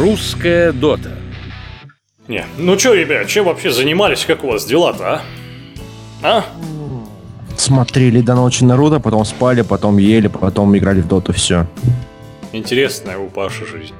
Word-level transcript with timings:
Русская 0.00 0.72
дота. 0.72 1.10
Не, 2.26 2.46
ну 2.56 2.74
чё, 2.78 2.94
ребят, 2.94 3.28
чем 3.28 3.44
вообще 3.44 3.70
занимались, 3.70 4.24
как 4.24 4.44
у 4.44 4.46
вас 4.46 4.64
дела-то, 4.64 5.04
а? 5.04 5.22
А? 6.22 6.44
Смотрели 7.58 8.22
до 8.22 8.34
ночи 8.34 8.64
Наруто, 8.64 8.98
потом 8.98 9.26
спали, 9.26 9.60
потом 9.60 9.98
ели, 9.98 10.28
потом 10.28 10.74
играли 10.74 11.02
в 11.02 11.06
доту, 11.06 11.34
все. 11.34 11.66
Интересная 12.52 13.18
у 13.18 13.28
Паши 13.28 13.66
жизнь. 13.66 13.92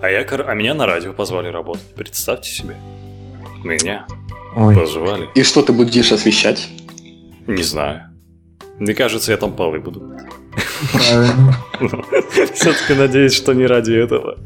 А, 0.00 0.10
я, 0.10 0.22
а 0.22 0.54
меня 0.54 0.74
на 0.74 0.84
радио 0.84 1.12
позвали 1.12 1.46
работать, 1.46 1.94
представьте 1.94 2.50
себе. 2.50 2.74
Меня 3.62 4.04
Ой, 4.56 4.76
позвали. 4.76 5.28
И 5.36 5.44
что 5.44 5.62
ты 5.62 5.72
будешь 5.72 6.10
освещать? 6.10 6.68
Не 7.46 7.62
знаю. 7.62 8.10
Мне 8.80 8.94
кажется, 8.94 9.30
я 9.30 9.38
там 9.38 9.52
полы 9.52 9.78
буду. 9.78 10.12
Правильно. 10.92 11.56
Все-таки 12.54 12.94
надеюсь, 12.94 13.34
что 13.34 13.52
не 13.52 13.66
ради 13.66 13.92
этого. 13.92 14.38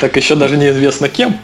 Так 0.00 0.16
еще 0.16 0.34
даже 0.34 0.56
неизвестно 0.56 1.08
кем. 1.08 1.38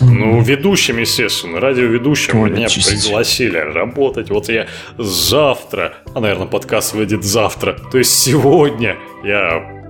Ну, 0.00 0.40
ведущим, 0.42 0.98
естественно, 0.98 1.60
радиоведущим 1.60 2.40
Ой, 2.40 2.50
меня 2.50 2.68
чистить. 2.68 3.04
пригласили 3.04 3.56
работать. 3.58 4.30
Вот 4.30 4.48
я 4.48 4.66
завтра, 4.98 5.94
а, 6.14 6.20
наверное, 6.20 6.46
подкаст 6.46 6.94
выйдет 6.94 7.24
завтра, 7.24 7.76
то 7.90 7.98
есть 7.98 8.12
сегодня 8.18 8.96
я 9.24 9.82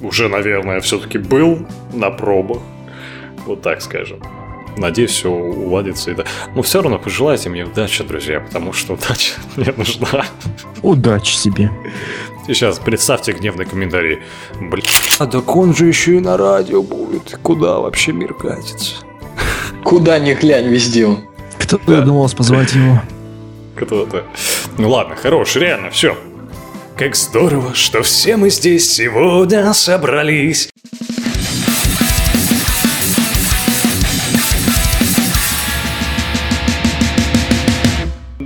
уже, 0.00 0.28
наверное, 0.28 0.80
все-таки 0.80 1.18
был 1.18 1.66
на 1.92 2.10
пробах. 2.10 2.58
Вот 3.46 3.62
так 3.62 3.80
скажем. 3.82 4.20
Надеюсь, 4.76 5.10
все 5.10 5.30
уладится. 5.30 6.10
И 6.10 6.14
да. 6.14 6.24
Но 6.54 6.62
все 6.62 6.80
равно 6.80 6.98
пожелайте 6.98 7.48
мне 7.50 7.64
удачи, 7.64 8.02
друзья, 8.04 8.40
потому 8.40 8.72
что 8.72 8.94
удача 8.94 9.34
мне 9.56 9.72
нужна. 9.76 10.24
Удачи 10.82 11.34
себе. 11.34 11.70
Сейчас 12.46 12.78
представьте 12.78 13.32
гневный 13.32 13.66
комментарий. 13.66 14.20
Блин, 14.60 14.84
а 15.18 15.26
так 15.26 15.54
он 15.56 15.74
же 15.74 15.86
еще 15.86 16.16
и 16.16 16.20
на 16.20 16.36
радио 16.36 16.82
будет. 16.82 17.38
Куда 17.42 17.78
вообще 17.78 18.12
мир 18.12 18.34
катится? 18.34 18.96
Куда 19.84 20.18
ни 20.18 20.34
глянь, 20.34 20.66
везде 20.66 21.06
он. 21.06 21.24
Кто 21.58 21.78
додумался 21.78 22.36
позвать 22.36 22.72
его? 22.74 23.00
Кто-то. 23.76 24.24
Ну 24.76 24.90
ладно, 24.90 25.14
хорош, 25.14 25.54
реально, 25.56 25.90
все. 25.90 26.16
Как 26.96 27.16
здорово, 27.16 27.74
что 27.74 28.02
все 28.02 28.36
мы 28.36 28.50
здесь 28.50 28.92
сегодня 28.92 29.72
собрались. 29.72 30.68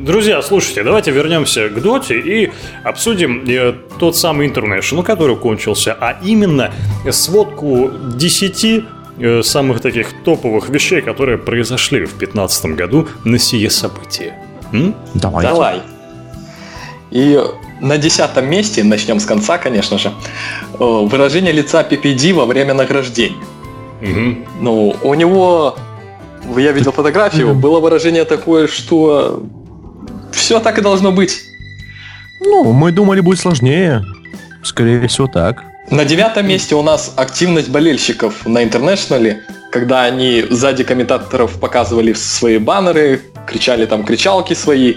Друзья, 0.06 0.40
слушайте, 0.40 0.84
давайте 0.84 1.10
вернемся 1.10 1.68
к 1.68 1.82
Доте 1.82 2.20
и 2.20 2.52
обсудим 2.84 3.44
э, 3.44 3.74
тот 3.98 4.16
самый 4.16 4.46
International, 4.46 5.02
который 5.02 5.34
кончился, 5.34 5.96
а 6.00 6.16
именно 6.22 6.70
сводку 7.10 7.90
10 8.14 8.84
э, 9.18 9.42
самых 9.42 9.80
таких 9.80 10.22
топовых 10.22 10.68
вещей, 10.68 11.00
которые 11.00 11.38
произошли 11.38 12.04
в 12.04 12.16
2015 12.18 12.66
году 12.76 13.08
на 13.24 13.36
сие 13.40 13.68
событие. 13.68 14.34
М? 14.72 14.94
Давай. 15.14 15.44
Давай. 15.44 15.80
И 17.10 17.42
на 17.80 17.98
десятом 17.98 18.48
месте, 18.48 18.84
начнем 18.84 19.18
с 19.18 19.24
конца, 19.26 19.58
конечно 19.58 19.98
же, 19.98 20.12
э, 20.74 20.76
выражение 20.78 21.52
лица 21.52 21.82
PPD 21.82 22.32
во 22.32 22.46
время 22.46 22.74
награждения. 22.74 23.44
Мгм. 24.00 24.46
Ну, 24.60 24.94
у 25.02 25.14
него, 25.14 25.74
я 26.56 26.70
видел 26.70 26.92
фотографию, 26.92 27.54
было 27.56 27.80
выражение 27.80 28.24
такое, 28.24 28.68
что 28.68 29.42
все 30.36 30.60
так 30.60 30.78
и 30.78 30.82
должно 30.82 31.12
быть. 31.12 31.42
Ну, 32.40 32.72
мы 32.72 32.92
думали, 32.92 33.20
будет 33.20 33.40
сложнее. 33.40 34.04
Скорее 34.62 35.06
всего, 35.08 35.26
так. 35.26 35.62
На 35.90 36.04
девятом 36.04 36.48
месте 36.48 36.74
у 36.74 36.82
нас 36.82 37.12
активность 37.16 37.68
болельщиков 37.70 38.44
на 38.46 38.62
интернешнале, 38.64 39.42
когда 39.70 40.02
они 40.02 40.44
сзади 40.50 40.84
комментаторов 40.84 41.60
показывали 41.60 42.12
свои 42.12 42.58
баннеры, 42.58 43.20
кричали 43.46 43.86
там 43.86 44.04
кричалки 44.04 44.54
свои 44.54 44.94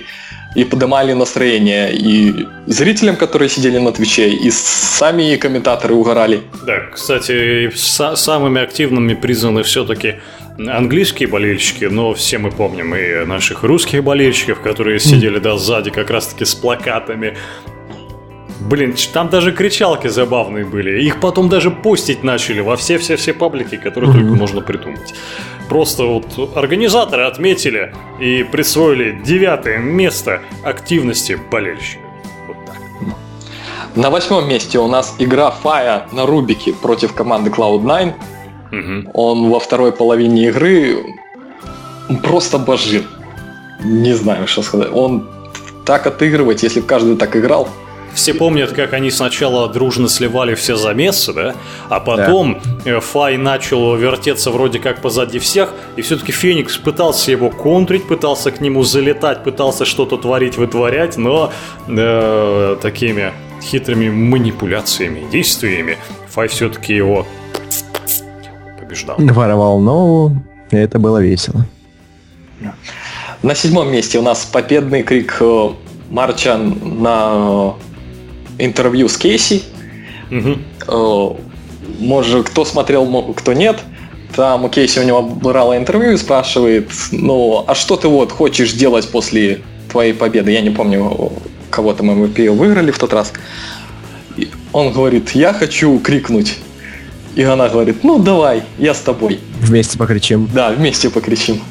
и 0.55 0.63
поднимали 0.63 1.13
настроение 1.13 1.93
и 1.93 2.47
зрителям, 2.65 3.15
которые 3.17 3.49
сидели 3.49 3.77
на 3.77 3.91
Твиче, 3.91 4.29
и 4.29 4.49
сами 4.49 5.35
комментаторы 5.35 5.93
угорали. 5.93 6.41
Да, 6.65 6.79
кстати, 6.91 7.69
са- 7.75 8.15
самыми 8.15 8.59
активными 8.63 9.13
признаны 9.13 9.61
все-таки 9.61 10.15
английские 10.67 11.29
болельщики, 11.29 11.85
но 11.85 12.13
все 12.13 12.37
мы 12.37 12.51
помним 12.51 12.93
и 12.95 13.25
наших 13.25 13.63
русских 13.63 14.03
болельщиков, 14.03 14.59
которые 14.59 14.99
сидели 14.99 15.39
да, 15.39 15.57
сзади 15.57 15.89
как 15.89 16.09
раз-таки 16.09 16.45
с 16.45 16.53
плакатами. 16.53 17.37
Блин, 18.59 18.93
там 19.13 19.29
даже 19.29 19.53
кричалки 19.53 20.07
забавные 20.07 20.65
были. 20.65 21.01
Их 21.01 21.21
потом 21.21 21.47
даже 21.47 21.71
постить 21.71 22.23
начали 22.23 22.59
во 22.59 22.75
все-все-все 22.75 23.33
паблики, 23.33 23.77
которые 23.77 24.11
только 24.11 24.35
можно 24.35 24.61
придумать. 24.61 25.13
Просто 25.69 26.03
вот 26.03 26.57
организаторы 26.57 27.23
отметили 27.23 27.93
и 28.19 28.43
присвоили 28.43 29.17
девятое 29.23 29.77
место 29.77 30.41
активности 30.63 31.39
болельщиков. 31.49 32.03
На 33.95 34.09
восьмом 34.09 34.47
месте 34.47 34.77
у 34.77 34.87
нас 34.87 35.15
игра 35.19 35.51
Фая 35.51 36.07
на 36.11 36.25
Рубике 36.25 36.73
против 36.73 37.13
команды 37.13 37.49
Cloud9. 37.49 38.13
Мгм. 38.71 39.09
Он 39.13 39.49
во 39.49 39.59
второй 39.59 39.91
половине 39.91 40.47
игры 40.47 41.03
просто 42.23 42.57
божит. 42.57 43.05
Не 43.83 44.13
знаю, 44.13 44.47
что 44.47 44.61
сказать. 44.61 44.89
Он 44.93 45.27
так 45.85 46.05
отыгрывать, 46.07 46.63
если 46.63 46.81
бы 46.81 46.87
каждый 46.87 47.15
так 47.15 47.35
играл. 47.35 47.67
Все 48.13 48.33
помнят, 48.33 48.71
как 48.71 48.93
они 48.93 49.11
сначала 49.11 49.69
дружно 49.69 50.09
сливали 50.09 50.55
все 50.55 50.75
замесы, 50.75 51.31
да? 51.31 51.55
А 51.89 51.99
потом 51.99 52.59
э, 52.83 52.99
Фай 52.99 53.37
начал 53.37 53.95
вертеться 53.95 54.51
вроде 54.51 54.79
как 54.79 55.01
позади 55.01 55.37
всех, 55.39 55.73
и 55.95 56.01
все-таки 56.01 56.31
Феникс 56.31 56.77
пытался 56.77 57.31
его 57.31 57.49
контрить, 57.49 58.07
пытался 58.07 58.51
к 58.51 58.61
нему 58.61 58.83
залетать, 58.83 59.43
пытался 59.43 59.85
что-то 59.85 60.17
творить, 60.17 60.57
вытворять, 60.57 61.17
но 61.17 61.51
э, 61.87 62.77
такими 62.81 63.31
хитрыми 63.61 64.09
манипуляциями, 64.09 65.29
действиями 65.31 65.97
Фай 66.29 66.47
все-таки 66.47 66.93
его 66.93 67.27
побеждал. 69.05 69.33
Воровал, 69.35 69.79
но 69.79 70.31
это 70.71 70.99
было 70.99 71.17
весело. 71.21 71.65
На 73.41 73.55
седьмом 73.55 73.91
месте 73.91 74.19
у 74.19 74.21
нас 74.21 74.43
победный 74.45 75.03
крик 75.03 75.37
э, 75.39 75.69
Марча 76.09 76.57
на 76.57 77.75
э, 78.59 78.63
интервью 78.65 79.07
с 79.07 79.17
Кейси. 79.17 79.63
Э, 80.29 81.29
Может, 81.99 82.49
кто 82.49 82.65
смотрел, 82.65 83.05
мо- 83.05 83.33
кто 83.33 83.53
нет. 83.53 83.79
Там 84.35 84.65
у 84.65 84.69
Кейси 84.69 84.99
у 84.99 85.03
него 85.03 85.21
брало 85.21 85.77
интервью 85.77 86.11
и 86.11 86.17
спрашивает, 86.17 86.89
ну, 87.11 87.63
а 87.65 87.75
что 87.75 87.95
ты 87.95 88.07
вот 88.09 88.31
хочешь 88.31 88.73
делать 88.73 89.09
после 89.09 89.61
твоей 89.89 90.13
победы? 90.13 90.51
Я 90.51 90.61
не 90.61 90.69
помню, 90.69 91.31
кого 91.71 91.93
там 91.93 92.11
MVP 92.11 92.51
выиграли 92.51 92.91
в 92.91 92.99
тот 92.99 93.13
раз. 93.13 93.31
И 94.35 94.49
он 94.73 94.91
говорит, 94.91 95.31
я 95.31 95.53
хочу 95.53 95.97
крикнуть. 95.99 96.57
И 97.35 97.43
она 97.43 97.69
говорит, 97.69 98.03
ну 98.03 98.19
давай, 98.19 98.63
я 98.77 98.93
с 98.93 98.99
тобой. 99.01 99.39
Вместе 99.61 99.97
покричим. 99.97 100.49
Да, 100.53 100.71
вместе 100.71 101.09
покричим. 101.09 101.61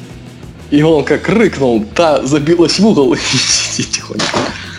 И 0.71 0.81
он 0.83 1.03
как 1.03 1.27
рыкнул, 1.29 1.83
та 1.95 2.25
забилась 2.25 2.79
в 2.79 2.85
угол 2.87 3.13
и 3.13 3.17
сидит 3.17 3.91
тихонько. 3.91 4.25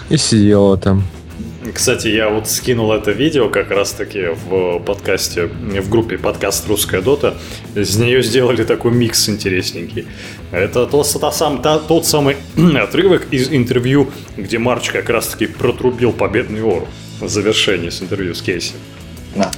И 0.08 0.16
сидела 0.16 0.76
там. 0.76 1.04
Кстати, 1.74 2.08
я 2.08 2.30
вот 2.30 2.48
скинул 2.48 2.90
это 2.92 3.10
видео 3.12 3.48
как 3.48 3.70
раз-таки 3.70 4.28
в 4.48 4.80
подкасте, 4.80 5.46
в 5.46 5.88
группе 5.90 6.16
подкаст 6.18 6.66
«Русская 6.66 7.02
дота». 7.02 7.34
Из 7.74 7.96
нее 7.96 8.22
сделали 8.22 8.64
такой 8.64 8.92
микс 8.92 9.28
интересненький. 9.28 10.06
Это 10.52 10.86
тот, 10.86 11.06
та 11.20 11.30
сам, 11.30 11.60
та- 11.62 11.78
тот 11.78 12.06
самый 12.06 12.36
отрывок 12.82 13.26
из 13.30 13.52
интервью, 13.52 14.10
где 14.36 14.58
Марч 14.58 14.90
как 14.90 15.10
раз-таки 15.10 15.46
протрубил 15.46 16.12
победный 16.12 16.62
ору 16.62 16.88
в 17.20 17.28
завершении 17.28 17.90
с 17.90 18.02
интервью 18.02 18.34
с 18.34 18.42
Кейси. 18.42 18.72
Да. 19.36 19.50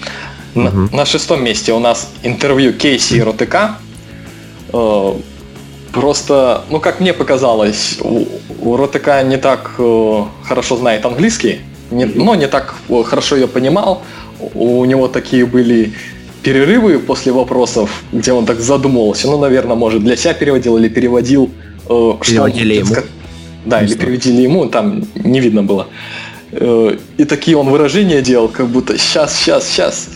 На, 0.54 0.70
Мгм. 0.70 0.90
на 0.92 1.04
шестом 1.06 1.42
месте 1.44 1.72
у 1.72 1.78
нас 1.78 2.10
интервью 2.22 2.72
Кейси 2.72 3.14
и 3.14 3.20
РОТК. 3.22 3.78
Э, 4.72 5.12
Просто, 5.92 6.62
ну 6.70 6.80
как 6.80 7.00
мне 7.00 7.12
показалось, 7.12 7.98
у, 8.00 8.24
у 8.62 8.76
РОТК 8.78 9.22
не 9.24 9.36
так 9.36 9.72
э, 9.78 10.22
хорошо 10.42 10.76
знает 10.78 11.04
английский, 11.04 11.60
не, 11.90 12.06
но 12.06 12.34
не 12.34 12.48
так 12.48 12.76
э, 12.88 13.02
хорошо 13.04 13.36
ее 13.36 13.46
понимал. 13.46 14.00
У, 14.54 14.82
него 14.86 15.08
такие 15.08 15.44
были 15.44 15.92
перерывы 16.42 16.98
после 16.98 17.30
вопросов, 17.32 17.90
где 18.10 18.32
он 18.32 18.46
так 18.46 18.58
задумывался. 18.60 19.26
Ну, 19.26 19.38
наверное, 19.38 19.76
может, 19.76 20.02
для 20.02 20.16
себя 20.16 20.32
переводил 20.32 20.78
или 20.78 20.88
переводил. 20.88 21.50
э, 21.84 21.88
что 21.88 22.18
Переводили 22.24 22.80
хочет 22.80 22.96
ему. 22.96 23.06
Да, 23.66 23.80
Не 23.80 23.84
или 23.84 23.92
знаю. 23.92 24.00
переводили 24.06 24.42
ему, 24.42 24.66
там 24.70 25.04
не 25.14 25.40
видно 25.40 25.62
было. 25.62 25.88
Э, 26.52 26.96
И 27.18 27.24
такие 27.26 27.58
он 27.58 27.68
выражения 27.68 28.22
делал, 28.22 28.48
как 28.48 28.66
будто 28.68 28.96
сейчас, 28.96 29.36
сейчас, 29.38 29.68
сейчас. 29.68 30.08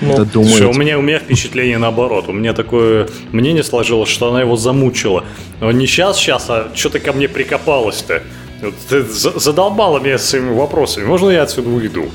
Это 0.00 0.26
Слушай, 0.32 0.66
у 0.66 0.74
меня, 0.74 0.98
у 0.98 1.02
меня 1.02 1.18
впечатление 1.18 1.78
наоборот. 1.78 2.28
У 2.28 2.32
меня 2.32 2.52
такое 2.52 3.08
мнение 3.32 3.64
сложилось, 3.64 4.08
что 4.08 4.28
она 4.28 4.40
его 4.40 4.56
замучила. 4.56 5.24
Но 5.60 5.72
не 5.72 5.86
сейчас, 5.86 6.18
сейчас, 6.18 6.46
а 6.48 6.70
что 6.74 6.90
ты 6.90 7.00
ко 7.00 7.12
мне 7.12 7.28
прикопалась-то? 7.28 8.22
Вот 8.62 8.74
ты 8.88 9.02
за- 9.02 9.38
задолбала 9.38 9.98
меня 9.98 10.18
своими 10.18 10.52
вопросами. 10.52 11.04
Можно 11.04 11.30
я 11.30 11.42
отсюда 11.42 11.70
уйду? 11.70 12.10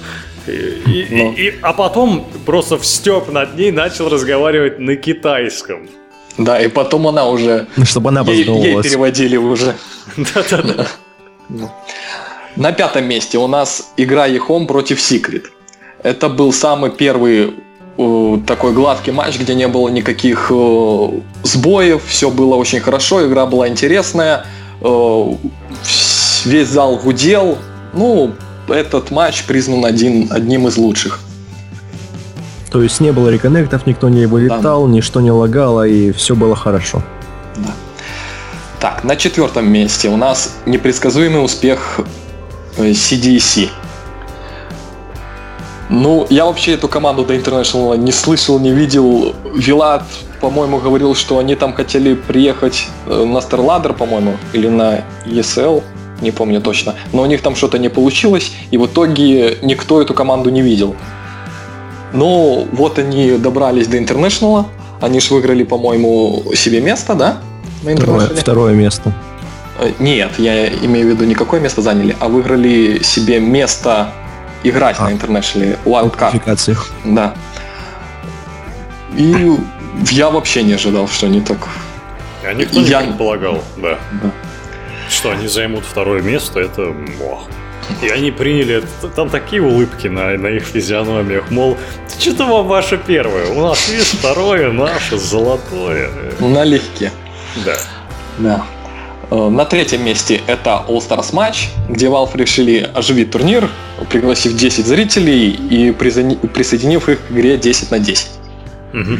И, 0.47 0.51
и, 0.51 1.07
ну. 1.11 1.33
и, 1.33 1.53
а 1.61 1.73
потом 1.73 2.27
просто 2.45 2.77
в 2.77 2.85
степ 2.85 3.31
над 3.31 3.57
ней 3.57 3.71
начал 3.71 4.09
разговаривать 4.09 4.79
на 4.79 4.95
китайском. 4.95 5.87
Да, 6.37 6.59
и 6.59 6.67
потом 6.67 7.07
она 7.07 7.27
уже... 7.27 7.67
Ну, 7.75 7.85
чтобы 7.85 8.09
она 8.09 8.21
ей, 8.21 8.43
ей 8.45 8.81
переводили 8.81 9.37
уже. 9.37 9.75
Да-да-да. 10.17 10.87
На 12.55 12.71
пятом 12.71 13.05
месте 13.05 13.37
у 13.37 13.47
нас 13.47 13.93
игра 13.97 14.25
Ехом 14.25 14.67
против 14.67 14.99
Secret. 14.99 15.45
Это 16.03 16.29
был 16.29 16.51
самый 16.51 16.89
первый 16.89 17.53
э, 17.97 18.37
такой 18.47 18.73
гладкий 18.73 19.11
матч, 19.11 19.39
где 19.39 19.53
не 19.53 19.67
было 19.67 19.89
никаких 19.89 20.51
э, 20.51 21.07
сбоев, 21.43 22.03
все 22.05 22.31
было 22.31 22.55
очень 22.55 22.79
хорошо, 22.79 23.27
игра 23.27 23.45
была 23.45 23.67
интересная, 23.67 24.45
э, 24.81 25.23
весь 26.45 26.67
зал 26.67 26.97
гудел. 26.97 27.57
Ну, 27.93 28.31
этот 28.67 29.11
матч 29.11 29.43
признан 29.43 29.85
один, 29.85 30.27
одним 30.31 30.67
из 30.67 30.77
лучших. 30.77 31.19
То 32.71 32.81
есть 32.81 32.99
не 32.99 33.11
было 33.11 33.29
реконнектов, 33.29 33.85
никто 33.85 34.09
не 34.09 34.25
вылетал, 34.25 34.87
да. 34.87 34.91
ничто 34.91 35.21
не 35.21 35.29
лагало, 35.29 35.85
и 35.85 36.11
все 36.13 36.35
было 36.35 36.55
хорошо. 36.55 37.03
Да. 37.57 37.73
Так, 38.79 39.03
на 39.03 39.15
четвертом 39.17 39.69
месте 39.69 40.09
у 40.09 40.17
нас 40.17 40.55
непредсказуемый 40.65 41.43
успех 41.43 41.99
CDC. 42.77 43.69
Ну, 45.91 46.25
я 46.29 46.45
вообще 46.45 46.75
эту 46.75 46.87
команду 46.87 47.25
до 47.25 47.35
International 47.35 47.97
не 47.97 48.13
слышал, 48.13 48.59
не 48.59 48.71
видел. 48.71 49.35
Вилат, 49.53 50.03
по-моему, 50.39 50.79
говорил, 50.79 51.15
что 51.15 51.37
они 51.37 51.55
там 51.55 51.73
хотели 51.73 52.13
приехать 52.13 52.87
э, 53.07 53.25
на 53.25 53.39
StarLadder, 53.39 53.93
по-моему, 53.93 54.37
или 54.53 54.69
на 54.69 55.03
ESL, 55.25 55.83
не 56.21 56.31
помню 56.31 56.61
точно. 56.61 56.95
Но 57.11 57.23
у 57.23 57.25
них 57.25 57.41
там 57.41 57.57
что-то 57.57 57.77
не 57.77 57.89
получилось, 57.89 58.53
и 58.71 58.77
в 58.77 58.85
итоге 58.85 59.57
никто 59.61 60.01
эту 60.01 60.13
команду 60.13 60.49
не 60.49 60.61
видел. 60.61 60.95
Но 62.13 62.65
вот 62.71 62.97
они 62.97 63.31
добрались 63.31 63.87
до 63.87 63.97
International, 63.97 64.67
они 65.01 65.19
же 65.19 65.33
выиграли, 65.33 65.63
по-моему, 65.63 66.41
себе 66.55 66.79
место, 66.79 67.15
да? 67.15 67.39
На 67.83 67.97
второе, 67.97 68.27
второе 68.27 68.73
место. 68.73 69.13
Э, 69.77 69.91
нет, 69.99 70.31
я 70.37 70.69
имею 70.69 71.07
в 71.07 71.09
виду 71.09 71.25
не 71.25 71.35
какое 71.35 71.59
место 71.59 71.81
заняли, 71.81 72.15
а 72.21 72.29
выиграли 72.29 73.03
себе 73.03 73.41
место 73.41 74.13
играть 74.63 74.97
а, 74.99 75.09
на 75.09 75.13
International 75.13 75.77
Wildcard. 75.85 76.35
Да. 77.05 77.33
И 79.15 79.57
я 80.11 80.29
вообще 80.29 80.63
не 80.63 80.73
ожидал, 80.73 81.07
что 81.07 81.27
они 81.27 81.41
так... 81.41 81.57
А 82.43 82.53
никто 82.53 82.79
я... 82.79 83.01
не 83.01 83.07
предполагал, 83.07 83.63
да. 83.77 83.99
да. 84.23 84.31
Что 85.09 85.31
они 85.31 85.47
займут 85.47 85.83
второе 85.85 86.21
место, 86.21 86.59
это... 86.59 86.93
Ох. 87.21 87.47
И 88.01 88.07
они 88.07 88.31
приняли, 88.31 88.83
там 89.15 89.29
такие 89.29 89.61
улыбки 89.61 90.07
на, 90.07 90.37
на 90.37 90.47
их 90.47 90.63
физиономиях, 90.63 91.51
мол, 91.51 91.77
что-то 92.19 92.45
вам 92.45 92.67
ваше 92.67 92.97
первое, 92.97 93.47
у 93.47 93.61
нас 93.61 93.89
есть 93.89 94.19
второе, 94.19 94.71
наше 94.71 95.17
золотое. 95.17 96.09
Налегке. 96.39 97.11
Да. 97.65 97.75
Да. 98.37 98.65
Э, 99.31 99.47
на 99.49 99.63
третьем 99.63 100.03
месте 100.03 100.41
это 100.45 100.83
All 100.87 100.97
Stars 100.97 101.33
матч, 101.33 101.69
где 101.87 102.07
Valve 102.07 102.35
решили 102.35 102.89
оживить 102.93 103.31
турнир, 103.31 103.69
пригласив 104.09 104.55
10 104.55 104.85
зрителей 104.85 105.49
и 105.49 105.91
присоединив 105.91 107.07
их 107.07 107.19
к 107.25 107.31
игре 107.31 107.57
10 107.57 107.91
на 107.91 107.99
10. 107.99 108.27
Угу. 108.93 109.17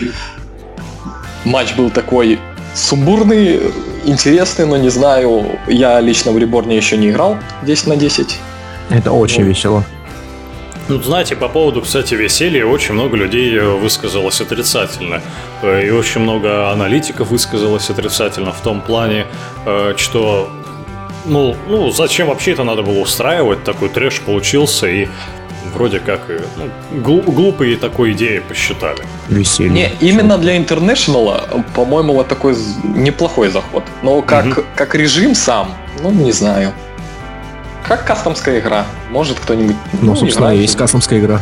Матч 1.46 1.76
был 1.76 1.90
такой 1.90 2.40
сумбурный, 2.76 3.62
интересный, 4.04 4.66
но 4.66 4.76
не 4.76 4.90
знаю, 4.90 5.60
я 5.68 6.00
лично 6.02 6.34
в 6.34 6.38
Реборне 6.38 6.76
еще 6.76 6.98
не 6.98 7.10
играл 7.10 7.38
10 7.64 7.88
на 7.88 7.96
10. 7.96 8.38
Это 8.90 9.12
очень 9.14 9.44
ну, 9.44 9.48
весело. 9.48 9.86
Ну, 10.92 11.02
знаете, 11.02 11.38
по 11.38 11.48
поводу, 11.48 11.82
кстати, 11.82 12.16
веселья, 12.16 12.66
очень 12.66 12.96
много 12.96 13.16
людей 13.16 13.56
э, 13.58 13.64
высказалось 13.64 14.42
отрицательно. 14.42 15.22
Э, 15.62 15.88
и 15.88 15.90
очень 15.90 16.20
много 16.20 16.70
аналитиков 16.70 17.30
высказалось 17.30 17.90
отрицательно 17.90 18.52
в 18.52 18.60
том 18.60 18.82
плане, 18.82 19.26
э, 19.66 19.94
что 19.96 20.50
ну, 21.26 21.56
ну, 21.70 21.92
зачем 21.92 22.28
вообще 22.28 22.52
это 22.52 22.66
надо 22.66 22.82
было 22.82 23.00
устраивать? 23.00 23.64
Такой 23.64 23.88
трэш 23.88 24.20
получился, 24.20 24.88
и 24.88 25.08
вроде 25.74 26.00
как 26.00 26.28
ну, 26.58 27.22
глупые 27.22 27.78
такой 27.78 28.12
идеи 28.12 28.40
посчитали. 28.40 29.00
Веселье. 29.30 29.72
Не, 29.72 29.92
именно 30.02 30.38
для 30.38 30.58
International, 30.58 31.64
по-моему, 31.74 32.16
вот 32.16 32.28
такой 32.28 32.54
неплохой 32.84 33.48
заход. 33.48 33.84
Но 34.04 34.22
как, 34.22 34.46
угу. 34.46 34.66
как 34.76 34.94
режим 34.94 35.36
сам, 35.36 35.74
ну, 36.04 36.12
не 36.12 36.34
знаю. 36.34 36.74
Как 37.88 38.06
кастомская 38.06 38.60
игра? 38.60 38.86
Может 39.10 39.40
кто-нибудь... 39.40 39.76
Ну, 39.94 40.00
ну 40.02 40.16
собственно, 40.16 40.48
знаю, 40.48 40.60
есть 40.60 40.78
кастомская 40.78 41.20
игра. 41.20 41.42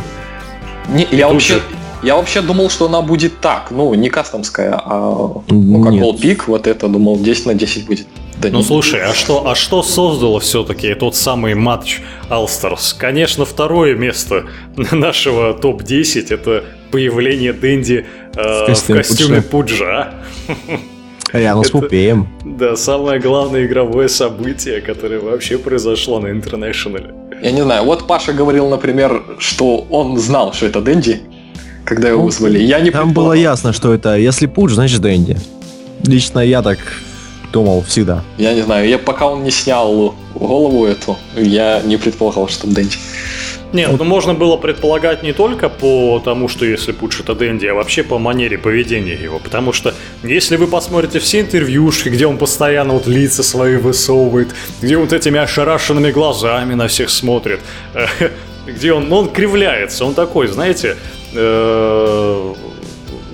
Не, 0.88 1.06
я 1.10 1.28
вообще... 1.28 1.60
Я 2.02 2.16
вообще 2.16 2.40
думал, 2.40 2.70
что 2.70 2.86
она 2.86 3.02
будет 3.02 3.40
так, 3.40 3.70
ну, 3.70 3.92
не 3.92 4.08
кастомская, 4.08 4.80
а 4.82 5.42
ну, 5.48 5.84
как 5.84 5.92
Wallpeak, 5.92 6.44
вот 6.46 6.66
это, 6.66 6.88
думал, 6.88 7.18
10 7.18 7.44
на 7.44 7.54
10 7.54 7.86
будет. 7.86 8.06
Да 8.38 8.48
ну 8.48 8.62
слушай, 8.62 9.02
а 9.02 9.12
что, 9.12 9.46
а 9.46 9.54
что 9.54 9.82
создало 9.82 10.40
все-таки 10.40 10.94
тот 10.94 11.14
самый 11.14 11.54
матч 11.54 12.00
Алстерс? 12.30 12.94
Конечно, 12.94 13.44
второе 13.44 13.94
место 13.94 14.46
нашего 14.92 15.52
топ-10 15.52 16.32
это 16.32 16.64
появление 16.90 17.52
Дэнди 17.52 18.06
э, 18.34 18.62
в 18.62 18.66
костюме, 18.66 19.02
в 19.02 19.08
костюме 19.08 19.42
Пуджа. 19.42 20.14
Рядом 21.32 21.64
с 21.64 21.70
Пупеем. 21.70 22.28
Да, 22.44 22.76
самое 22.76 23.20
главное 23.20 23.66
игровое 23.66 24.08
событие, 24.08 24.80
которое 24.80 25.20
вообще 25.20 25.58
произошло 25.58 26.20
на 26.20 26.30
Интернешнале. 26.30 27.14
Я 27.42 27.52
не 27.52 27.62
знаю, 27.62 27.84
вот 27.84 28.06
Паша 28.06 28.32
говорил, 28.32 28.68
например, 28.68 29.22
что 29.38 29.86
он 29.90 30.18
знал, 30.18 30.52
что 30.52 30.66
это 30.66 30.80
Дэнди, 30.80 31.20
когда 31.84 32.08
его 32.08 32.18
ну, 32.20 32.26
вызвали. 32.26 32.58
Я 32.58 32.80
не 32.80 32.90
Там 32.90 33.12
было 33.12 33.32
ясно, 33.32 33.72
что 33.72 33.94
это, 33.94 34.16
если 34.16 34.46
Пудж, 34.46 34.74
значит 34.74 35.00
Дэнди. 35.00 35.38
Лично 36.04 36.40
я 36.40 36.62
так 36.62 36.78
думал 37.52 37.82
всегда. 37.82 38.22
Я 38.38 38.54
не 38.54 38.62
знаю, 38.62 38.88
я 38.88 38.98
пока 38.98 39.26
он 39.26 39.44
не 39.44 39.50
снял 39.50 40.14
голову 40.34 40.86
эту, 40.86 41.16
я 41.36 41.80
не 41.84 41.96
предполагал, 41.96 42.48
что 42.48 42.66
Дэнди. 42.66 42.96
Нет, 43.72 43.90
ну 43.98 44.04
можно 44.04 44.34
было 44.34 44.56
предполагать 44.56 45.22
не 45.22 45.32
только 45.32 45.68
по 45.68 46.20
тому, 46.24 46.48
что 46.48 46.66
если 46.66 46.92
это 47.20 47.34
Дэнди, 47.34 47.66
а 47.66 47.74
вообще 47.74 48.02
по 48.02 48.18
манере 48.18 48.58
поведения 48.58 49.14
его. 49.14 49.38
Потому 49.38 49.72
что 49.72 49.94
если 50.22 50.56
вы 50.56 50.66
посмотрите 50.66 51.20
все 51.20 51.40
интервьюшки, 51.40 52.08
где 52.08 52.26
он 52.26 52.36
постоянно 52.36 52.94
вот 52.94 53.06
лица 53.06 53.42
свои 53.42 53.76
высовывает, 53.76 54.48
где 54.82 54.96
вот 54.96 55.12
этими 55.12 55.38
ошарашенными 55.38 56.10
глазами 56.10 56.74
на 56.74 56.88
всех 56.88 57.10
смотрит, 57.10 57.60
где 58.66 58.92
он, 58.92 59.08
ну, 59.08 59.16
он 59.16 59.30
кривляется, 59.30 60.04
он 60.04 60.14
такой, 60.14 60.48
знаете, 60.48 60.96
э, 61.34 62.54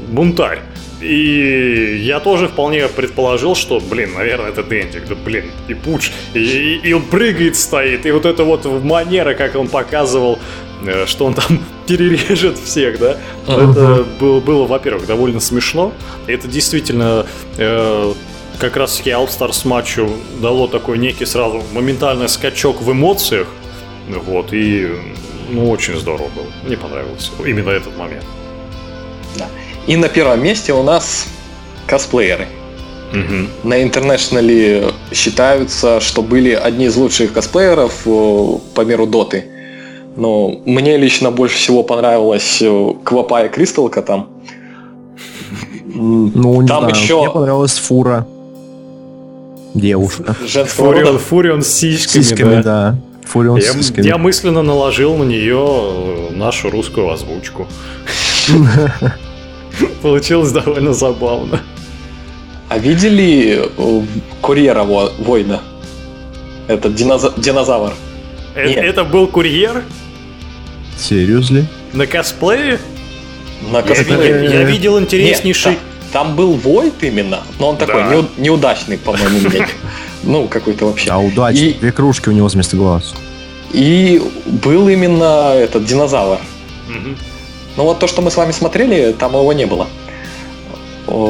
бунтарь. 0.09 0.61
И 1.01 2.01
я 2.03 2.21
тоже 2.21 2.49
вполне 2.49 2.89
предположил, 2.89 3.55
что, 3.55 3.81
блин, 3.81 4.15
наверное, 4.15 4.49
это 4.49 4.63
Дендик, 4.63 5.07
да 5.07 5.15
блин, 5.15 5.51
и 5.69 5.75
Пуч, 5.75 6.11
и, 6.33 6.39
и, 6.39 6.89
и 6.89 6.93
он 6.95 7.03
прыгает, 7.03 7.57
стоит, 7.57 8.07
и 8.07 8.11
вот 8.11 8.25
это 8.25 8.45
вот 8.45 8.65
манера, 8.65 9.35
как 9.35 9.57
он 9.57 9.69
показывал, 9.69 10.39
э, 10.87 11.05
что 11.05 11.27
он 11.27 11.35
там 11.35 11.63
перережет 11.87 12.59
всех, 12.59 12.99
да, 12.99 13.19
uh-huh. 13.47 13.71
это 13.73 14.05
было, 14.19 14.41
было, 14.41 14.67
во-первых, 14.67 15.07
довольно 15.07 15.41
смешно, 15.41 15.93
и 16.27 16.33
это 16.33 16.49
действительно 16.49 17.27
э, 17.59 18.15
как 18.59 18.77
раз-таки 18.79 19.11
All 19.11 19.29
Stars 19.29 19.69
матчу 19.69 20.11
дало 20.41 20.67
такой 20.67 20.97
некий 20.97 21.27
сразу 21.27 21.63
моментальный 21.75 22.31
скачок 22.31 22.81
в 22.81 22.91
эмоциях, 22.91 23.49
вот, 24.09 24.55
и 24.55 24.89
ну, 25.51 25.71
очень 25.71 25.97
здорово 25.97 26.29
было, 26.29 26.47
мне 26.65 26.79
понравился 26.79 27.33
именно 27.45 27.69
этот 27.69 27.95
момент. 27.99 28.25
И 29.87 29.97
на 29.97 30.09
первом 30.09 30.43
месте 30.43 30.73
у 30.73 30.83
нас 30.83 31.27
косплееры. 31.87 32.47
Угу. 33.13 33.69
На 33.69 33.83
интернешнале 33.83 34.93
считаются, 35.13 36.01
что 36.01 36.23
были 36.23 36.51
одни 36.51 36.87
из 36.87 36.97
лучших 36.97 37.33
косплееров 37.33 38.03
э, 38.05 38.59
по 38.75 38.81
миру 38.81 39.07
доты. 39.07 39.45
Но 40.17 40.61
мне 40.65 40.97
лично 40.97 41.31
больше 41.31 41.57
всего 41.57 41.83
понравилась 41.83 42.59
э, 42.61 42.93
Квапа 43.05 43.45
и 43.45 43.49
Кристалка 43.49 44.03
там. 44.03 44.29
Ну, 45.85 46.63
не 46.63 46.69
там 46.69 46.81
знаю. 46.81 46.95
еще... 46.95 47.23
Мне 47.23 47.31
понравилась 47.31 47.79
Фура. 47.79 48.27
Девушка. 49.75 50.35
Женского 50.45 50.87
Фурион, 50.89 51.07
рода. 51.07 51.19
Фурион 51.19 51.63
с 51.63 51.69
сиськами, 51.69 52.23
сиськами 52.23 52.55
да. 52.57 52.63
да. 52.63 52.99
Фурион 53.25 53.59
я, 53.59 53.63
с 53.63 53.73
сиськами. 53.73 54.05
Я 54.05 54.17
мысленно 54.17 54.63
наложил 54.63 55.17
на 55.17 55.25
нее 55.25 56.31
нашу 56.33 56.71
русскую 56.71 57.11
озвучку. 57.11 57.67
Получилось 60.03 60.53
довольно 60.53 60.93
забавно. 60.93 61.61
А 62.69 62.79
видели 62.79 63.69
э, 63.77 64.03
курьера 64.41 64.83
Война? 64.83 65.61
Этот 66.69 66.95
диноза- 66.95 67.33
динозавр. 67.41 67.93
Это, 68.55 68.81
это 68.81 69.05
был 69.05 69.29
курьер? 69.29 69.85
Серьезно? 70.99 71.67
На 71.93 72.07
косплее? 72.07 72.81
На 73.71 73.83
косплее. 73.83 74.45
Я, 74.45 74.61
я 74.61 74.63
видел 74.65 74.99
интереснейший... 74.99 75.73
Нет, 75.73 75.81
там, 76.13 76.27
там 76.27 76.37
был 76.37 76.55
Войд 76.55 76.95
именно, 77.03 77.41
но 77.59 77.69
он 77.71 77.77
такой 77.77 78.03
да. 78.03 78.25
неудачный, 78.39 78.99
по-моему, 78.99 79.51
Ну, 80.23 80.49
какой-то 80.49 80.87
вообще. 80.87 81.11
А 81.11 81.19
удачный. 81.19 81.69
И... 81.69 81.75
Две 81.75 81.93
кружки 81.93 82.29
у 82.29 82.33
него 82.33 82.49
вместо 82.49 82.77
глаз. 82.77 83.15
И 83.73 84.21
был 84.47 84.89
именно 84.89 85.53
этот 85.55 85.85
динозавр. 85.85 86.41
Угу. 86.89 87.17
Ну 87.77 87.85
вот 87.85 87.99
то, 87.99 88.07
что 88.07 88.23
мы 88.23 88.31
с 88.31 88.37
вами 88.37 88.53
смотрели, 88.53 89.13
там 89.13 89.33
его 89.33 89.53
не 89.53 89.67
было. 89.67 89.87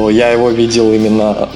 Я 0.09 0.29
его 0.29 0.49
видел 0.49 0.91
именно 0.91 1.49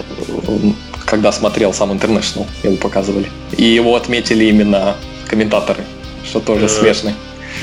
когда 1.11 1.33
смотрел 1.33 1.73
сам 1.73 1.91
International, 1.91 2.47
его 2.63 2.77
показывали. 2.77 3.27
И 3.57 3.65
его 3.65 3.95
отметили 3.95 4.45
именно 4.45 4.95
комментаторы, 5.27 5.83
что 6.23 6.39
тоже 6.39 6.65
э, 6.65 6.69
смешно. 6.69 7.11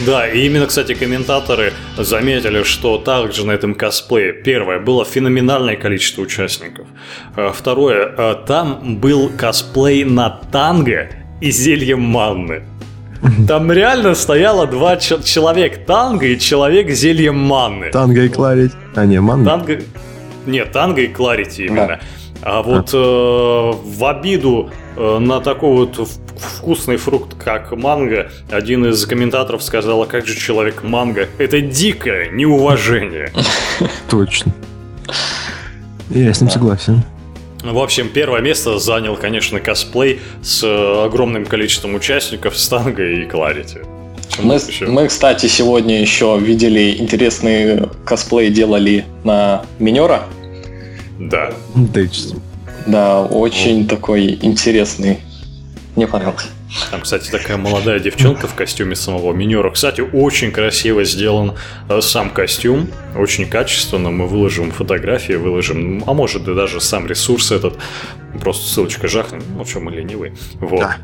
Да, 0.07 0.29
и 0.29 0.47
именно, 0.47 0.67
кстати, 0.67 0.95
комментаторы 0.95 1.73
заметили, 1.97 2.63
что 2.63 2.99
также 2.99 3.47
на 3.47 3.53
этом 3.53 3.75
косплее, 3.75 4.35
первое, 4.35 4.79
было 4.79 5.05
феноменальное 5.07 5.77
количество 5.77 6.23
участников. 6.23 6.87
Э, 7.37 7.51
второе, 7.55 8.15
э, 8.19 8.35
там 8.47 8.97
был 9.01 9.31
косплей 9.31 10.05
на 10.05 10.29
танго 10.53 11.09
и 11.41 11.51
зелье 11.51 11.97
манны. 11.97 12.65
Там 13.47 13.71
реально 13.73 14.15
стояло 14.15 14.67
два 14.67 14.97
человек 14.97 15.85
танго 15.87 16.27
и 16.27 16.39
человек 16.39 16.91
зельем 16.91 17.39
манны. 17.39 17.91
Танго 17.91 18.23
и 18.23 18.29
кларить. 18.29 18.73
А, 18.95 19.05
не, 19.07 19.21
манна. 19.21 19.45
Танго... 19.45 19.79
Нет, 20.47 20.73
танго 20.73 21.03
и 21.03 21.09
кларити 21.09 21.63
именно. 21.63 21.87
Да. 21.87 22.01
А 22.43 22.63
вот 22.63 22.91
а. 22.93 23.73
Э, 23.75 23.77
в 23.85 24.05
обиду 24.05 24.71
э, 24.97 25.19
на 25.19 25.41
такой 25.41 25.87
вот 25.87 26.09
вкусный 26.39 26.97
фрукт, 26.97 27.35
как 27.43 27.73
манго, 27.73 28.31
один 28.51 28.87
из 28.87 29.05
комментаторов 29.07 29.63
сказал, 29.63 30.03
а 30.03 30.07
как 30.07 30.27
же 30.27 30.37
человек 30.37 30.83
манго? 30.83 31.29
Это 31.39 31.61
дикое 31.61 32.31
неуважение. 32.31 33.33
Точно. 34.09 34.53
Я 36.11 36.33
с 36.33 36.41
ним 36.41 36.51
согласен. 36.51 37.03
В 37.63 37.79
общем, 37.79 38.09
первое 38.09 38.41
место 38.41 38.79
занял, 38.79 39.17
конечно, 39.17 39.59
косплей 39.59 40.21
с 40.43 40.63
э, 40.63 41.05
огромным 41.05 41.45
количеством 41.45 41.95
участников 41.97 42.57
с 42.57 42.69
танго 42.69 43.05
и 43.05 43.25
кларити. 43.25 43.81
Мы, 44.41 44.59
мы, 44.87 45.09
кстати, 45.09 45.47
сегодня 45.47 46.01
еще 46.01 46.39
видели 46.41 46.97
интересный 46.99 47.89
косплей 48.05 48.51
делали 48.51 49.05
на 49.25 49.65
Минера. 49.81 50.23
Да. 51.19 51.53
Да, 52.87 53.23
очень 53.23 53.89
такой 53.89 54.39
интересный. 54.41 55.19
Мне 55.99 56.07
понравился. 56.07 56.47
Там, 56.93 57.01
кстати, 57.01 57.29
такая 57.29 57.57
молодая 57.57 57.99
девчонка 57.99 58.47
в 58.47 58.55
костюме 58.55 58.95
самого 58.95 59.33
минера. 59.33 59.69
Кстати, 59.69 60.01
очень 60.01 60.53
красиво 60.53 61.03
сделан 61.03 61.55
э, 61.89 62.01
сам 62.01 62.31
костюм, 62.31 62.89
очень 63.17 63.51
качественно. 63.51 64.13
Мы 64.13 64.29
выложим 64.29 64.71
фотографии, 64.71 65.33
выложим, 65.33 66.05
а 66.07 66.13
может 66.15 66.47
и 66.47 66.55
даже 66.55 66.81
сам 66.81 67.09
ресурс 67.09 67.51
этот. 67.51 67.81
Просто 68.41 68.69
ссылочка 68.69 69.09
жахнем, 69.09 69.43
ну 69.57 69.65
что 69.65 69.81
мы 69.81 69.91
ленивые. 69.91 70.37
Вот. 70.61 70.79
Да. 70.79 70.99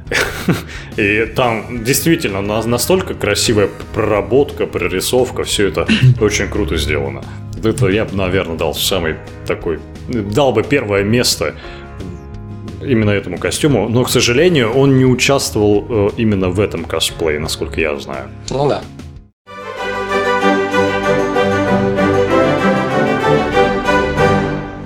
И 0.96 1.26
там 1.26 1.82
действительно 1.82 2.40
настолько 2.40 3.14
красивая 3.14 3.68
проработка, 3.94 4.66
прорисовка, 4.66 5.42
все 5.42 5.70
это 5.70 5.88
очень 6.20 6.48
круто 6.48 6.76
сделано. 6.76 7.24
Это 7.64 7.88
я 7.88 8.04
бы, 8.04 8.14
наверное, 8.14 8.56
дал 8.56 8.76
самый 8.76 9.16
такой... 9.44 9.80
Дал 10.06 10.52
бы 10.52 10.62
первое 10.62 11.02
место 11.02 11.56
именно 12.84 13.10
этому 13.10 13.38
костюму, 13.38 13.88
но, 13.88 14.04
к 14.04 14.10
сожалению, 14.10 14.72
он 14.72 14.98
не 14.98 15.04
участвовал 15.04 15.84
э, 15.88 16.10
именно 16.16 16.48
в 16.48 16.60
этом 16.60 16.84
косплее, 16.84 17.38
насколько 17.38 17.80
я 17.80 17.96
знаю. 17.98 18.28
Ну 18.50 18.68
да. 18.68 18.82